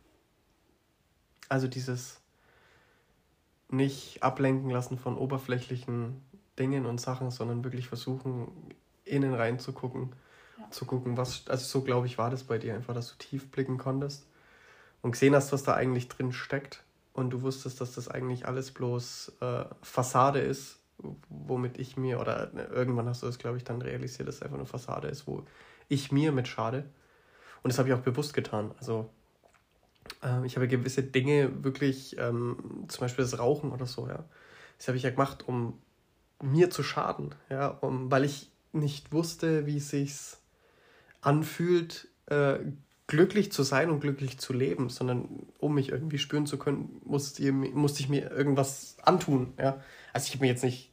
[1.49, 2.21] Also dieses
[3.71, 6.23] nicht ablenken lassen von oberflächlichen
[6.59, 8.51] Dingen und Sachen, sondern wirklich versuchen,
[9.05, 10.13] innen rein zu gucken,
[10.59, 10.71] ja.
[10.71, 13.51] zu gucken, was, also so glaube ich, war das bei dir einfach, dass du tief
[13.51, 14.27] blicken konntest
[15.03, 16.83] und gesehen hast, was da eigentlich drin steckt
[17.13, 20.79] und du wusstest, dass das eigentlich alles bloß äh, Fassade ist,
[21.29, 24.43] womit ich mir, oder ne, irgendwann hast du das, glaube ich, dann realisiert, dass es
[24.43, 25.45] einfach eine Fassade ist, wo
[25.89, 26.85] ich mir mit schade.
[27.63, 28.73] Und das habe ich auch bewusst getan.
[28.79, 29.11] Also
[30.23, 34.25] äh, ich habe gewisse Dinge wirklich, ähm, zum Beispiel das Rauchen oder so, ja.
[34.79, 35.79] Das habe ich ja gemacht, um
[36.41, 40.15] mir zu schaden, ja, um, weil ich nicht wusste, wie es sich
[41.21, 42.59] anfühlt, äh,
[43.09, 47.51] glücklich zu sein und glücklich zu leben, sondern um mich irgendwie spüren zu können, musste,
[47.51, 49.55] musste ich mir irgendwas antun.
[49.59, 49.83] Ja?
[50.13, 50.93] Also ich habe mich jetzt nicht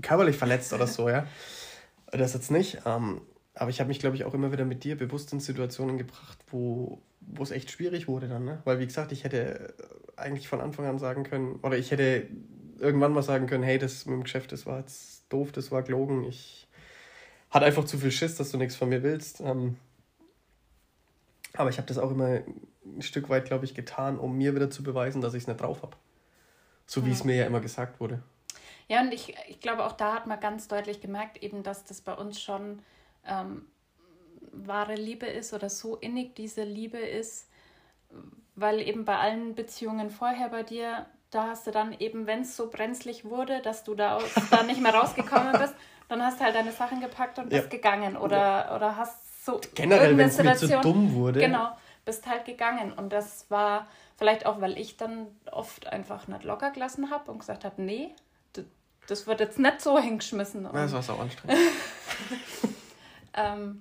[0.00, 1.26] körperlich verletzt oder so, ja.
[2.12, 2.78] Das jetzt nicht.
[2.86, 3.20] Ähm,
[3.54, 6.38] aber ich habe mich, glaube ich, auch immer wieder mit dir bewusst in Situationen gebracht,
[6.46, 8.44] wo, wo es echt schwierig wurde dann.
[8.44, 8.60] Ne?
[8.64, 9.74] Weil, wie gesagt, ich hätte
[10.16, 12.26] eigentlich von Anfang an sagen können, oder ich hätte
[12.78, 15.82] irgendwann mal sagen können, hey, das mit dem Geschäft, das war jetzt doof, das war
[15.82, 16.68] gelogen, ich
[17.50, 19.40] hatte einfach zu viel Schiss, dass du nichts von mir willst.
[19.40, 19.76] Ähm,
[21.54, 22.40] aber ich habe das auch immer
[22.84, 25.60] ein Stück weit, glaube ich, getan, um mir wieder zu beweisen, dass ich es nicht
[25.60, 25.96] drauf habe.
[26.86, 27.14] So wie ja.
[27.14, 28.22] es mir ja immer gesagt wurde.
[28.86, 32.00] Ja, und ich, ich glaube, auch da hat man ganz deutlich gemerkt, eben, dass das
[32.00, 32.80] bei uns schon
[33.26, 33.66] ähm,
[34.52, 37.48] wahre Liebe ist oder so innig diese Liebe ist,
[38.54, 42.56] weil eben bei allen Beziehungen vorher bei dir, da hast du dann eben, wenn es
[42.56, 44.18] so brenzlig wurde, dass du da,
[44.50, 45.74] da nicht mehr rausgekommen bist,
[46.08, 47.68] dann hast du halt deine Sachen gepackt und bist ja.
[47.68, 48.76] gegangen oder, ja.
[48.76, 51.40] oder hast so generell, wenn es mir zu dumm wurde.
[51.40, 51.68] Genau,
[52.04, 52.92] bist halt gegangen.
[52.92, 53.86] Und das war
[54.16, 58.14] vielleicht auch, weil ich dann oft einfach nicht locker gelassen habe und gesagt habe, nee,
[59.08, 60.64] das wird jetzt nicht so hingeschmissen.
[60.64, 61.58] Ja, das war so anstrengend.
[63.34, 63.80] ähm,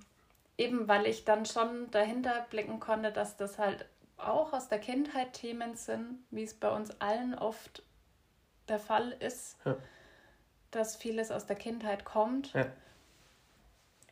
[0.57, 3.85] eben weil ich dann schon dahinter blicken konnte, dass das halt
[4.17, 7.83] auch aus der Kindheit Themen sind, wie es bei uns allen oft
[8.67, 9.77] der Fall ist, ja.
[10.71, 12.53] dass vieles aus der Kindheit kommt.
[12.53, 12.65] Ja.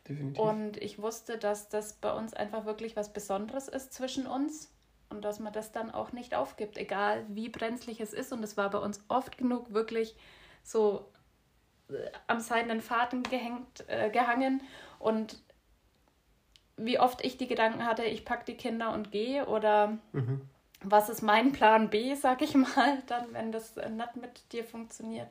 [0.08, 0.40] Definitiv.
[0.40, 4.72] Und ich wusste, dass das bei uns einfach wirklich was Besonderes ist zwischen uns
[5.08, 8.32] und dass man das dann auch nicht aufgibt, egal wie brenzlig es ist.
[8.32, 10.16] Und es war bei uns oft genug wirklich
[10.62, 11.10] so
[11.88, 11.94] äh,
[12.28, 14.62] am seidenen Faden gehängt, äh, gehangen
[15.00, 15.42] und
[16.76, 20.42] wie oft ich die Gedanken hatte, ich packe die Kinder und gehe oder mhm.
[20.82, 25.28] was ist mein Plan B, sag ich mal, dann, wenn das nicht mit dir funktioniert.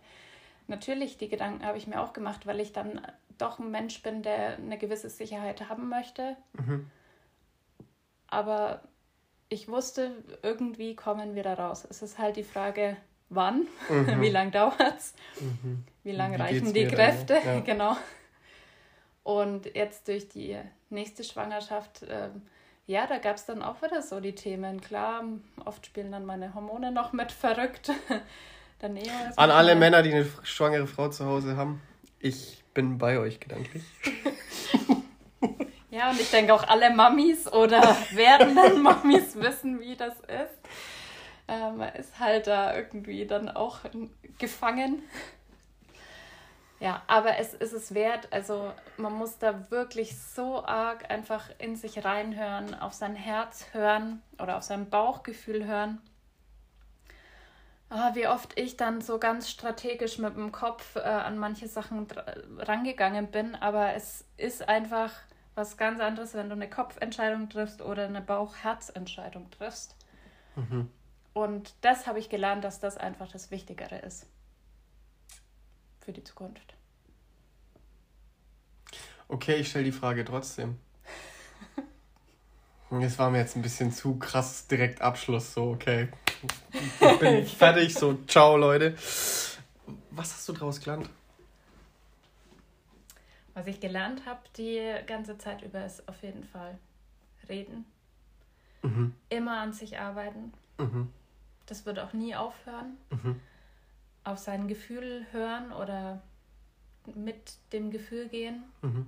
[0.68, 3.02] Natürlich, die Gedanken habe ich mir auch gemacht, weil ich dann
[3.38, 6.36] doch ein Mensch bin, der eine gewisse Sicherheit haben möchte.
[6.54, 6.90] Mhm.
[8.28, 8.82] Aber
[9.50, 11.86] ich wusste, irgendwie kommen wir da raus.
[11.88, 12.98] Es ist halt die Frage,
[13.30, 14.22] wann, mhm.
[14.22, 15.84] wie lange dauert es, mhm.
[16.04, 17.60] wie lange reichen die Kräfte, ja.
[17.66, 17.96] genau.
[19.26, 20.56] Und jetzt durch die
[20.92, 22.30] nächste Schwangerschaft, äh,
[22.86, 24.82] ja, da gab es dann auch wieder so die Themen.
[24.82, 25.24] Klar,
[25.66, 27.92] oft spielen dann meine Hormone noch mit verrückt.
[29.36, 31.82] An alle Männer, die eine schwangere Frau zu Hause haben,
[32.20, 33.84] ich bin bei euch gedanklich.
[35.90, 40.60] ja, und ich denke auch alle Mamis oder werdenden Mamis wissen, wie das ist.
[41.48, 43.80] Äh, man ist halt da irgendwie dann auch
[44.38, 45.02] gefangen.
[46.86, 48.32] Ja, aber es ist es wert.
[48.32, 54.22] Also man muss da wirklich so arg einfach in sich reinhören, auf sein Herz hören
[54.42, 56.00] oder auf sein Bauchgefühl hören
[57.90, 62.08] oh, wie oft ich dann so ganz strategisch mit dem Kopf äh, an manche Sachen
[62.58, 65.12] rangegangen bin, aber es ist einfach
[65.56, 69.96] was ganz anderes, wenn du eine Kopfentscheidung triffst oder eine Bauch-Herz-Entscheidung triffst.
[70.56, 70.90] Mhm.
[71.34, 74.28] Und das habe ich gelernt, dass das einfach das Wichtigere ist
[76.02, 76.75] für die Zukunft.
[79.28, 80.78] Okay, ich stelle die Frage trotzdem.
[82.92, 86.08] Es war mir jetzt ein bisschen zu krass direkt Abschluss, so, okay.
[86.72, 88.96] Ich bin fertig, so, ciao, Leute.
[90.12, 91.10] Was hast du daraus gelernt?
[93.54, 96.78] Was ich gelernt habe die ganze Zeit über ist auf jeden Fall
[97.50, 97.86] reden.
[98.82, 99.16] Mhm.
[99.30, 100.54] Immer an sich arbeiten.
[100.78, 101.12] Mhm.
[101.66, 102.98] Das wird auch nie aufhören.
[103.10, 103.40] Mhm.
[104.24, 106.22] Auf sein Gefühl hören oder
[107.14, 108.64] mit dem Gefühl gehen.
[108.82, 109.08] Mhm.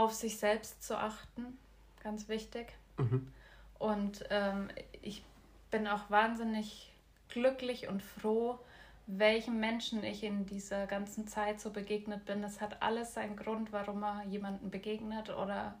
[0.00, 1.58] auf sich selbst zu achten,
[2.02, 2.72] ganz wichtig.
[2.96, 3.30] Mhm.
[3.78, 4.68] Und ähm,
[5.02, 5.22] ich
[5.70, 6.90] bin auch wahnsinnig
[7.28, 8.58] glücklich und froh,
[9.06, 12.42] welchen Menschen ich in dieser ganzen Zeit so begegnet bin.
[12.42, 15.78] Es hat alles seinen Grund, warum man jemanden begegnet oder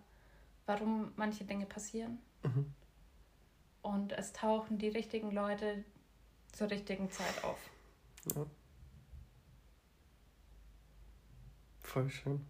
[0.66, 2.18] warum manche Dinge passieren.
[2.42, 2.72] Mhm.
[3.82, 5.84] und es tauchen die richtigen Leute
[6.52, 7.58] zur richtigen Zeit auf.
[8.34, 8.46] Ja.
[11.92, 12.46] Voll schön.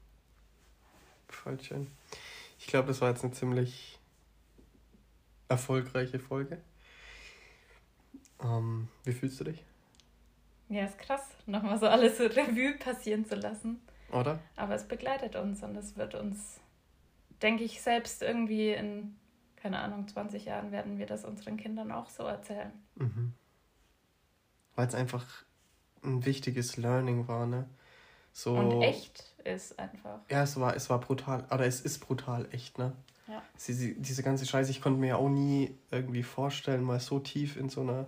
[1.29, 1.91] Voll schön.
[2.59, 3.99] Ich glaube, das war jetzt eine ziemlich
[5.49, 6.61] erfolgreiche Folge.
[8.43, 9.65] Ähm, wie fühlst du dich?
[10.69, 13.81] Ja, ist krass, nochmal so alles so Revue passieren zu lassen.
[14.13, 14.41] Oder?
[14.57, 16.61] Aber es begleitet uns und es wird uns,
[17.41, 19.17] denke ich, selbst irgendwie in,
[19.57, 22.73] keine Ahnung, 20 Jahren werden wir das unseren Kindern auch so erzählen.
[22.97, 23.33] Mhm.
[24.77, 25.25] Weil es einfach
[26.03, 27.67] ein wichtiges Learning war, ne?
[28.33, 30.21] So, und echt ist einfach.
[30.31, 32.93] Ja, es war, es war brutal, oder es ist brutal echt, ne?
[33.29, 33.43] Ja.
[33.57, 37.21] Sie, sie, diese ganze Scheiße, ich konnte mir ja auch nie irgendwie vorstellen, mal so
[37.21, 38.07] tief in so einer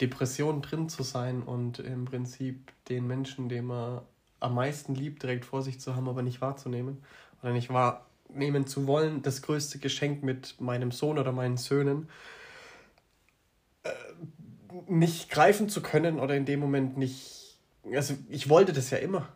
[0.00, 4.02] Depression drin zu sein und im Prinzip den Menschen, den man
[4.40, 7.02] am meisten liebt, direkt vor sich zu haben, aber nicht wahrzunehmen
[7.42, 12.08] oder nicht wahrnehmen zu wollen, das größte Geschenk mit meinem Sohn oder meinen Söhnen
[13.84, 13.90] äh,
[14.88, 17.58] nicht greifen zu können oder in dem Moment nicht.
[17.92, 19.28] Also ich wollte das ja immer,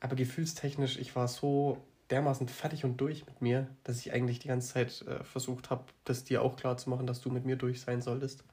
[0.00, 4.48] aber gefühlstechnisch, ich war so dermaßen fertig und durch mit mir, dass ich eigentlich die
[4.48, 7.56] ganze Zeit äh, versucht habe, das dir auch klar zu machen, dass du mit mir
[7.56, 8.44] durch sein solltest.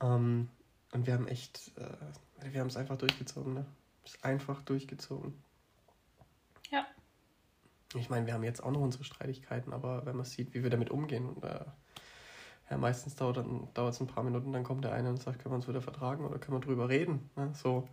[0.00, 0.48] Ähm,
[0.92, 3.66] und wir haben echt, äh, wir haben es einfach durchgezogen, ne?
[4.04, 5.32] Es ist einfach durchgezogen.
[6.70, 6.86] Ja.
[7.94, 10.70] Ich meine, wir haben jetzt auch noch unsere Streitigkeiten, aber wenn man sieht, wie wir
[10.70, 11.64] damit umgehen, äh,
[12.70, 15.56] ja, meistens dauert es ein paar Minuten, dann kommt der eine und sagt, können wir
[15.56, 17.30] uns wieder vertragen oder können wir drüber reden.
[17.36, 17.52] Ne?
[17.54, 17.88] So,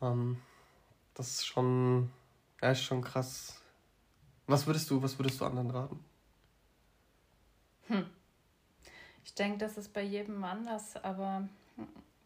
[0.00, 0.38] ähm,
[1.16, 2.10] das ist schon,
[2.60, 3.60] ja, ist schon krass.
[4.46, 6.04] Was würdest du, was würdest du anderen raten?
[7.88, 8.06] Hm.
[9.24, 11.48] Ich denke, das ist bei jedem anders, aber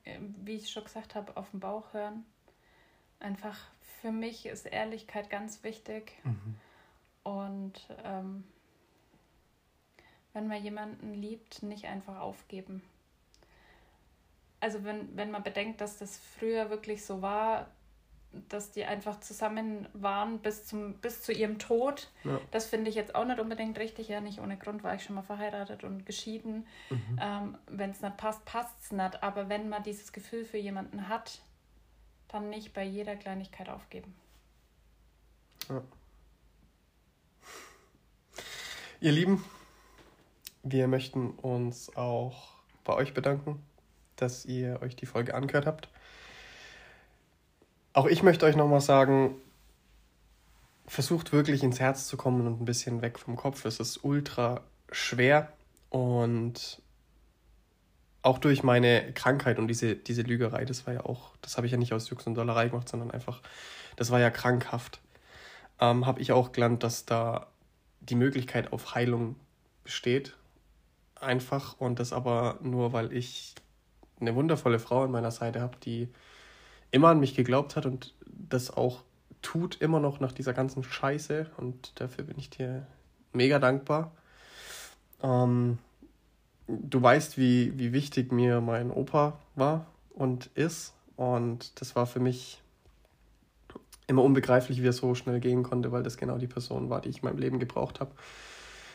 [0.05, 2.25] hm, wie ich schon gesagt habe, auf den Bauch hören.
[3.21, 3.57] Einfach
[4.01, 6.13] für mich ist Ehrlichkeit ganz wichtig.
[6.25, 6.57] Mhm.
[7.23, 8.45] Und ähm,
[10.33, 12.83] wenn man jemanden liebt, nicht einfach aufgeben.
[14.59, 17.71] Also wenn, wenn man bedenkt, dass das früher wirklich so war,
[18.49, 22.09] dass die einfach zusammen waren bis, zum, bis zu ihrem Tod.
[22.25, 22.41] Ja.
[22.51, 24.09] Das finde ich jetzt auch nicht unbedingt richtig.
[24.09, 26.67] Ja, nicht ohne Grund war ich schon mal verheiratet und geschieden.
[26.91, 27.19] Mhm.
[27.21, 29.23] Ähm, wenn es nicht passt, passt es nicht.
[29.23, 31.41] Aber wenn man dieses Gefühl für jemanden hat,
[32.29, 34.15] dann nicht bei jeder Kleinigkeit aufgeben.
[35.69, 35.83] Ja.
[39.01, 39.45] Ihr Lieben,
[40.63, 42.51] wir möchten uns auch
[42.85, 43.63] bei euch bedanken,
[44.17, 45.89] dass ihr euch die Folge angehört habt.
[47.93, 49.35] Auch ich möchte euch nochmal sagen,
[50.87, 53.65] versucht wirklich ins Herz zu kommen und ein bisschen weg vom Kopf.
[53.65, 55.53] Es ist ultra schwer
[55.89, 56.81] und
[58.23, 61.73] auch durch meine Krankheit und diese, diese Lügerei, das war ja auch, das habe ich
[61.73, 63.41] ja nicht aus Jux und Dollerei gemacht, sondern einfach,
[63.97, 65.01] das war ja krankhaft,
[65.81, 67.47] ähm, habe ich auch gelernt, dass da
[68.01, 69.37] die Möglichkeit auf Heilung
[69.85, 70.37] besteht.
[71.15, 73.55] Einfach und das aber nur, weil ich
[74.21, 76.09] eine wundervolle Frau an meiner Seite habe, die
[76.91, 79.03] immer an mich geglaubt hat und das auch
[79.43, 81.47] tut, immer noch nach dieser ganzen Scheiße.
[81.57, 82.87] Und dafür bin ich dir
[83.33, 84.13] mega dankbar.
[85.23, 85.79] Ähm,
[86.67, 90.95] du weißt, wie, wie wichtig mir mein Opa war und ist.
[91.17, 92.63] Und das war für mich
[94.07, 97.11] immer unbegreiflich, wie er so schnell gehen konnte, weil das genau die Person war, die
[97.11, 98.11] ich in meinem Leben gebraucht habe,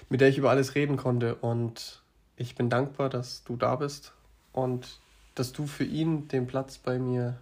[0.10, 1.36] mit der ich über alles reden konnte.
[1.36, 2.02] Und
[2.36, 4.14] ich bin dankbar, dass du da bist
[4.52, 5.00] und
[5.36, 7.38] dass du für ihn den Platz bei mir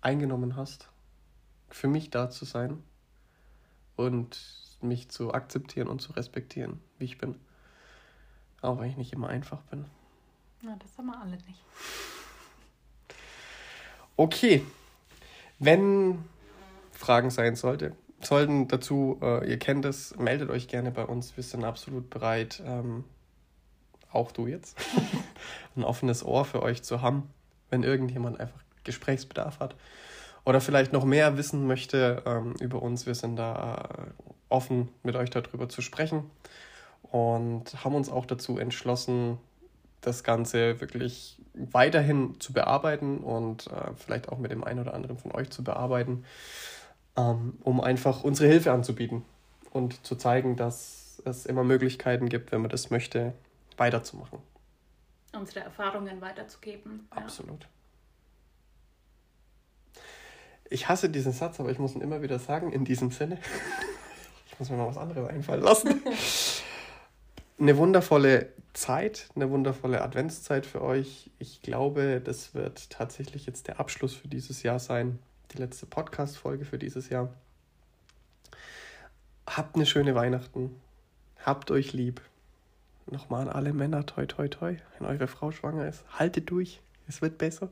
[0.00, 0.88] eingenommen hast,
[1.68, 2.82] für mich da zu sein
[3.96, 4.38] und
[4.80, 7.36] mich zu akzeptieren und zu respektieren, wie ich bin.
[8.62, 9.84] Auch wenn ich nicht immer einfach bin.
[10.62, 11.62] Na, das haben wir alle nicht.
[14.16, 14.64] Okay.
[15.58, 16.24] Wenn
[16.92, 21.36] Fragen sein sollte, sollten dazu, äh, ihr kennt es, meldet euch gerne bei uns.
[21.36, 23.04] Wir sind absolut bereit, ähm,
[24.12, 24.78] auch du jetzt,
[25.76, 27.30] ein offenes Ohr für euch zu haben,
[27.70, 29.74] wenn irgendjemand einfach Gesprächsbedarf hat
[30.44, 33.06] oder vielleicht noch mehr wissen möchte ähm, über uns.
[33.06, 36.30] Wir sind da äh, offen, mit euch darüber zu sprechen
[37.02, 39.38] und haben uns auch dazu entschlossen,
[40.00, 45.18] das Ganze wirklich weiterhin zu bearbeiten und äh, vielleicht auch mit dem einen oder anderen
[45.18, 46.24] von euch zu bearbeiten,
[47.16, 49.24] ähm, um einfach unsere Hilfe anzubieten
[49.72, 53.34] und zu zeigen, dass es immer Möglichkeiten gibt, wenn man das möchte,
[53.76, 54.38] weiterzumachen.
[55.32, 57.06] Unsere Erfahrungen weiterzugeben.
[57.10, 57.62] Absolut.
[57.62, 57.68] Ja.
[60.70, 63.38] Ich hasse diesen Satz, aber ich muss ihn immer wieder sagen, in diesem Sinne.
[64.50, 66.00] ich muss mir mal was anderes einfallen lassen.
[67.58, 71.28] eine wundervolle Zeit, eine wundervolle Adventszeit für euch.
[71.40, 75.18] Ich glaube, das wird tatsächlich jetzt der Abschluss für dieses Jahr sein.
[75.52, 77.34] Die letzte Podcast-Folge für dieses Jahr.
[79.48, 80.80] Habt eine schöne Weihnachten.
[81.44, 82.20] Habt euch lieb.
[83.06, 87.20] nochmal an alle Männer, toi, toi, toi, wenn eure Frau schwanger ist, haltet durch, es
[87.20, 87.70] wird besser.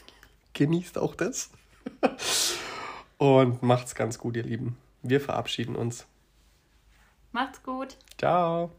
[0.54, 1.50] Genießt auch das.
[3.18, 4.76] Und macht's ganz gut, ihr Lieben.
[5.02, 6.06] Wir verabschieden uns.
[7.32, 7.96] Macht's gut.
[8.16, 8.72] Ciao.